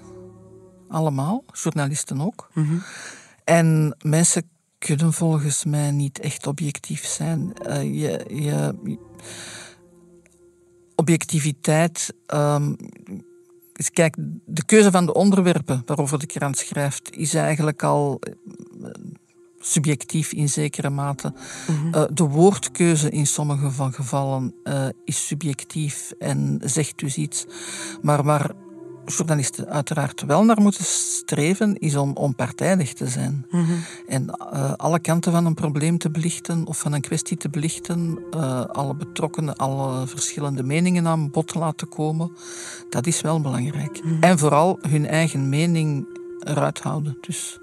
allemaal, 0.93 1.43
journalisten 1.51 2.21
ook. 2.21 2.49
En 3.43 3.97
mensen 4.01 4.49
kunnen 4.77 5.13
volgens 5.13 5.63
mij 5.63 5.91
niet 5.91 6.19
echt 6.19 6.47
objectief 6.47 7.05
zijn. 7.05 7.53
Uh, 7.67 7.83
je, 7.83 8.25
je, 8.27 8.75
objectiviteit. 10.95 12.13
Um, 12.33 12.75
is, 13.75 13.91
kijk, 13.91 14.15
de 14.45 14.65
keuze 14.65 14.91
van 14.91 15.05
de 15.05 15.13
onderwerpen 15.13 15.83
waarover 15.85 16.19
de 16.19 16.25
krant 16.25 16.57
schrijft, 16.57 17.17
is 17.17 17.33
eigenlijk 17.33 17.83
al 17.83 18.19
uh, 18.81 18.89
subjectief 19.59 20.31
in 20.33 20.49
zekere 20.49 20.89
mate. 20.89 21.33
Mhm. 21.67 21.87
Uh, 21.87 22.03
de 22.13 22.23
woordkeuze 22.23 23.09
in 23.09 23.27
sommige 23.27 23.71
van 23.71 23.93
gevallen 23.93 24.55
uh, 24.63 24.87
is 25.05 25.27
subjectief 25.27 26.13
en 26.19 26.61
zegt 26.63 26.99
dus 26.99 27.17
iets. 27.17 27.45
Maar 28.01 28.23
waar 28.23 28.51
journalisten 29.05 29.69
uiteraard 29.69 30.21
wel 30.21 30.43
naar 30.43 30.61
moeten 30.61 30.83
streven, 30.85 31.77
is 31.77 31.95
om 31.95 32.13
onpartijdig 32.13 32.93
te 32.93 33.07
zijn. 33.07 33.45
Mhm. 33.51 33.71
En 34.07 34.25
uh, 34.53 34.73
alle 34.73 34.99
kanten 34.99 35.31
van 35.31 35.45
een 35.45 35.53
probleem 35.53 35.97
te 35.97 36.09
belichten 36.09 36.65
of 36.67 36.79
van 36.79 36.93
een 36.93 37.01
kwestie 37.01 37.37
te 37.37 37.49
belichten, 37.49 38.19
uh, 38.35 38.65
alle 38.65 38.95
betrokkenen, 38.95 39.55
alle 39.55 40.07
verschillende 40.07 40.63
meningen 40.63 41.07
aan 41.07 41.31
bod 41.31 41.47
te 41.47 41.59
laten 41.59 41.89
komen, 41.89 42.31
dat 42.89 43.07
is 43.07 43.21
wel 43.21 43.41
belangrijk. 43.41 44.03
Mhm. 44.03 44.23
En 44.23 44.39
vooral 44.39 44.79
hun 44.81 45.07
eigen 45.07 45.49
mening 45.49 46.07
eruit 46.39 46.79
houden. 46.79 47.17
Dus 47.21 47.59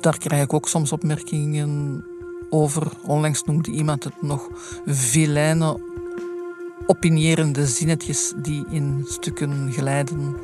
daar 0.00 0.18
krijg 0.18 0.42
ik 0.42 0.52
ook 0.52 0.68
soms 0.68 0.92
opmerkingen 0.92 2.04
over. 2.50 2.92
Onlangs 3.02 3.44
noemde 3.44 3.70
iemand 3.70 4.04
het 4.04 4.22
nog 4.22 4.48
vilijne, 4.86 5.80
opinierende 6.86 7.66
zinnetjes 7.66 8.32
die 8.36 8.64
in 8.70 9.04
stukken 9.08 9.72
glijden. 9.72 10.36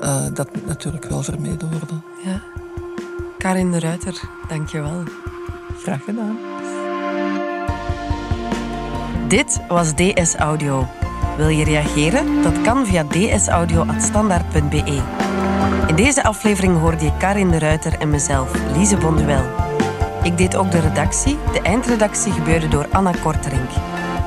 Uh, 0.00 0.26
dat 0.34 0.54
moet 0.54 0.66
natuurlijk 0.66 1.04
wel 1.04 1.22
vermeden 1.22 1.70
worden. 1.70 2.02
Ja. 2.24 2.42
Karin 3.38 3.70
de 3.70 3.78
Ruiter, 3.78 4.20
dank 4.48 4.68
je 4.68 4.80
wel. 4.80 5.02
Graag 5.82 6.04
gedaan. 6.04 6.38
Dit 9.28 9.60
was 9.68 9.94
DS 9.94 10.34
Audio. 10.34 10.86
Wil 11.36 11.48
je 11.48 11.64
reageren? 11.64 12.42
Dat 12.42 12.60
kan 12.60 12.86
via 12.86 13.04
dsaudio.standaard.be. 13.04 15.02
In 15.86 15.94
deze 15.94 16.22
aflevering 16.22 16.78
hoorde 16.78 17.04
je 17.04 17.16
Karin 17.16 17.50
de 17.50 17.58
Ruiter 17.58 17.98
en 17.98 18.10
mezelf, 18.10 18.52
Lise 18.76 18.96
Bonduel. 18.96 19.44
Ik 20.22 20.36
deed 20.36 20.56
ook 20.56 20.70
de 20.70 20.80
redactie. 20.80 21.36
De 21.52 21.60
eindredactie 21.62 22.32
gebeurde 22.32 22.68
door 22.68 22.86
Anna 22.92 23.12
Korterink. 23.22 23.70